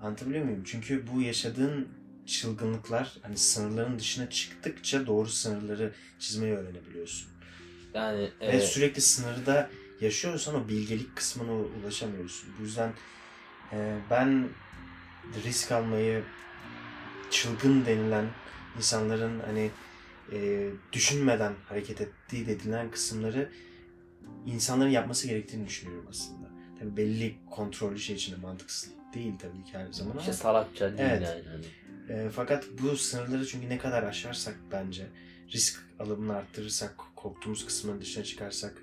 Anlatabiliyor 0.00 0.44
muyum? 0.44 0.62
Çünkü 0.64 1.04
bu 1.12 1.22
yaşadığın 1.22 1.88
çılgınlıklar 2.26 3.18
hani 3.22 3.36
sınırların 3.36 3.98
dışına 3.98 4.30
çıktıkça 4.30 5.06
doğru 5.06 5.28
sınırları 5.28 5.92
çizmeyi 6.18 6.52
öğrenebiliyorsun. 6.52 7.28
Yani 7.94 8.30
Ve 8.40 8.46
e, 8.46 8.60
sürekli 8.60 9.00
sınırda 9.00 9.70
yaşıyorsan 10.00 10.54
o 10.54 10.68
bilgelik 10.68 11.16
kısmına 11.16 11.52
ulaşamıyorsun. 11.52 12.50
Bu 12.58 12.62
yüzden 12.62 12.92
ben 14.10 14.48
risk 15.44 15.72
almayı 15.72 16.22
çılgın 17.30 17.86
denilen 17.86 18.26
insanların 18.76 19.40
hani 19.40 19.70
e, 20.32 20.70
düşünmeden 20.92 21.52
hareket 21.68 22.00
ettiği 22.00 22.46
dedilen 22.46 22.90
kısımları 22.90 23.50
insanların 24.46 24.90
yapması 24.90 25.28
gerektiğini 25.28 25.66
düşünüyorum 25.66 26.06
aslında. 26.10 26.48
Tabii 26.78 26.96
belli 26.96 27.34
kontrollü 27.50 27.98
şey 27.98 28.16
içinde 28.16 28.36
mantıksız 28.36 28.90
değil 29.14 29.32
tabii 29.38 29.64
ki 29.64 29.78
her 29.78 29.92
zaman 29.92 30.18
işte 30.18 30.32
salakça 30.32 30.98
değil 30.98 31.10
Evet. 31.10 31.22
yani. 31.22 31.42
Hani. 32.08 32.20
e, 32.20 32.30
fakat 32.30 32.64
bu 32.82 32.96
sınırları 32.96 33.46
çünkü 33.46 33.68
ne 33.68 33.78
kadar 33.78 34.02
aşarsak 34.02 34.56
bence 34.72 35.06
risk 35.52 35.82
alımını 35.98 36.36
arttırırsak, 36.36 36.94
korktuğumuz 37.16 37.66
kısmın 37.66 38.00
dışına 38.00 38.24
çıkarsak 38.24 38.74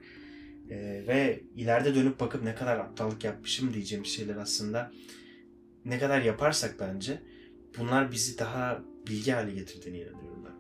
e, 0.70 0.78
ve 1.08 1.44
ileride 1.56 1.96
dönüp 1.96 2.20
bakıp 2.20 2.44
ne 2.44 2.56
kadar 2.56 2.78
aptallık 2.80 3.24
yapmışım 3.24 3.74
diyeceğim 3.74 4.06
şeyler 4.06 4.36
aslında 4.36 4.92
ne 5.86 6.00
kadar 6.00 6.22
yaparsak 6.22 6.76
bence 6.80 7.22
bunlar 7.78 8.12
bizi 8.12 8.38
daha 8.40 8.82
bilgi 9.08 9.32
hale 9.32 9.52
getirdiğine 9.52 9.98
inanıyorum 9.98 10.46
ben. 10.46 10.54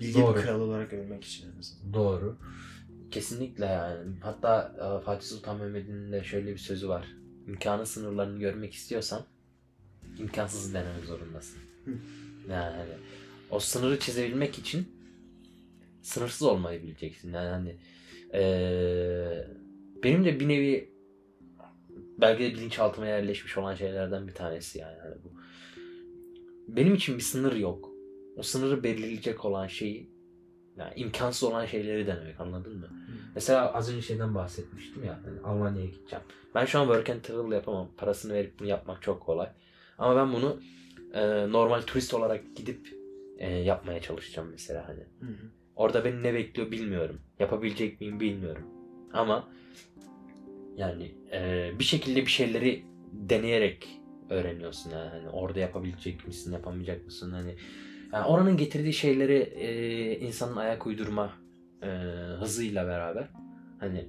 Bilge 0.00 0.20
Doğru. 0.20 0.36
bir 0.36 0.42
kral 0.42 0.60
olarak 0.60 0.92
ölmek 0.92 1.24
için 1.24 1.52
en 1.52 1.58
azından. 1.58 1.94
Doğru. 1.94 2.36
Kesinlikle 3.10 3.64
yani. 3.64 4.16
Hatta 4.20 4.76
e, 4.76 5.04
Fatih 5.04 5.26
Sultan 5.26 5.60
Mehmet'in 5.60 6.12
de 6.12 6.24
şöyle 6.24 6.52
bir 6.52 6.58
sözü 6.58 6.88
var. 6.88 7.16
İmkanın 7.48 7.84
sınırlarını 7.84 8.38
görmek 8.38 8.74
istiyorsan 8.74 9.24
imkansızı 10.18 10.74
denemek 10.74 11.04
zorundasın. 11.04 11.58
Yani 12.48 12.76
hani 12.76 12.92
o 13.50 13.60
sınırı 13.60 13.98
çizebilmek 13.98 14.58
için 14.58 14.88
sınırsız 16.02 16.42
olmayı 16.42 16.82
bileceksin. 16.82 17.32
Yani 17.32 17.48
hani 17.48 17.76
eee, 18.34 19.46
benim 20.04 20.24
de 20.24 20.40
bir 20.40 20.48
nevi 20.48 20.90
belki 22.20 22.44
de 22.44 22.50
bilinçaltıma 22.54 23.06
yerleşmiş 23.06 23.58
olan 23.58 23.74
şeylerden 23.74 24.28
bir 24.28 24.34
tanesi 24.34 24.78
yani. 24.78 24.98
Hani 25.02 25.14
bu. 25.24 25.28
Benim 26.76 26.94
için 26.94 27.16
bir 27.16 27.22
sınır 27.22 27.56
yok. 27.56 27.90
O 28.36 28.42
sınırı 28.42 28.82
belirleyecek 28.82 29.44
olan 29.44 29.66
şeyi 29.66 30.10
yani 30.76 30.92
imkansız 30.96 31.42
olan 31.42 31.66
şeyleri 31.66 32.06
denemek 32.06 32.40
anladın 32.40 32.76
mı? 32.78 32.88
Mesela 33.34 33.72
az 33.74 33.90
önce 33.90 34.02
şeyden 34.02 34.34
bahsetmiştim 34.34 35.04
ya 35.04 35.20
hani 35.24 35.40
Almanya'ya 35.40 35.86
gideceğim. 35.86 36.24
Ben 36.54 36.64
şu 36.64 36.78
an 36.78 36.84
work 36.84 37.10
and 37.10 37.20
travel 37.20 37.52
yapamam. 37.52 37.88
Parasını 37.96 38.32
verip 38.34 38.58
bunu 38.58 38.68
yapmak 38.68 39.02
çok 39.02 39.22
kolay. 39.22 39.48
Ama 39.98 40.16
ben 40.16 40.32
bunu 40.32 40.60
e, 41.14 41.52
normal 41.52 41.80
turist 41.80 42.14
olarak 42.14 42.56
gidip 42.56 42.88
e, 43.38 43.50
yapmaya 43.50 44.00
çalışacağım 44.00 44.48
mesela 44.50 44.88
hani. 44.88 45.00
Hı 45.00 45.26
hı. 45.26 45.50
Orada 45.80 46.04
beni 46.04 46.22
ne 46.22 46.34
bekliyor 46.34 46.70
bilmiyorum. 46.70 47.20
Yapabilecek 47.38 48.00
miyim 48.00 48.20
bilmiyorum. 48.20 48.62
Ama 49.12 49.48
yani 50.76 51.14
e, 51.32 51.70
bir 51.78 51.84
şekilde 51.84 52.20
bir 52.20 52.30
şeyleri 52.30 52.84
deneyerek 53.12 53.88
öğreniyorsun 54.30 54.90
yani. 54.90 55.08
Hani 55.10 55.28
orada 55.28 55.60
yapabilecek 55.60 56.26
misin, 56.26 56.52
yapamayacak 56.52 57.04
mısın? 57.04 57.32
Hani 57.32 57.56
yani 58.12 58.26
oranın 58.26 58.56
getirdiği 58.56 58.92
şeyleri 58.92 59.38
e, 59.38 60.18
insanın 60.18 60.56
ayak 60.56 60.86
uydurma 60.86 61.32
e, 61.82 61.86
hızıyla 62.40 62.86
beraber 62.86 63.28
hani 63.78 64.06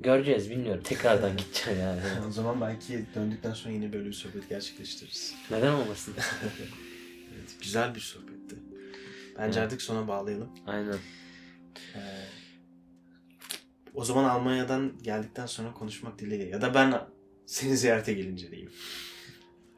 göreceğiz 0.00 0.50
bilmiyorum. 0.50 0.82
Tekrardan 0.84 1.30
gideceğim 1.36 1.80
yani. 1.80 2.00
O 2.28 2.30
zaman 2.30 2.60
belki 2.60 3.04
döndükten 3.14 3.52
sonra 3.52 3.74
yine 3.74 3.92
böyle 3.92 4.06
bir 4.06 4.12
sohbet 4.12 4.48
gerçekleştiririz. 4.48 5.34
Neden 5.50 5.72
olmasın? 5.72 6.14
Evet, 7.34 7.56
güzel 7.62 7.94
bir 7.94 8.00
sohbetti. 8.00 8.31
Bence 9.38 9.60
Evet. 9.60 9.66
artık 9.66 9.82
sona 9.82 10.08
bağlayalım. 10.08 10.50
Aynen. 10.66 10.98
Ee, 11.94 12.00
o 13.94 14.04
zaman 14.04 14.24
Almanya'dan 14.24 14.98
geldikten 15.02 15.46
sonra 15.46 15.72
konuşmak 15.72 16.18
dileğiyle. 16.18 16.48
Ya 16.48 16.60
da 16.60 16.74
ben 16.74 16.94
seni 17.46 17.76
ziyarete 17.76 18.12
gelince 18.12 18.50
diyeyim. 18.50 18.70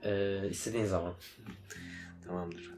E, 0.02 0.42
istediğin 0.50 0.84
zaman. 0.84 1.14
Tamamdır. 2.26 2.73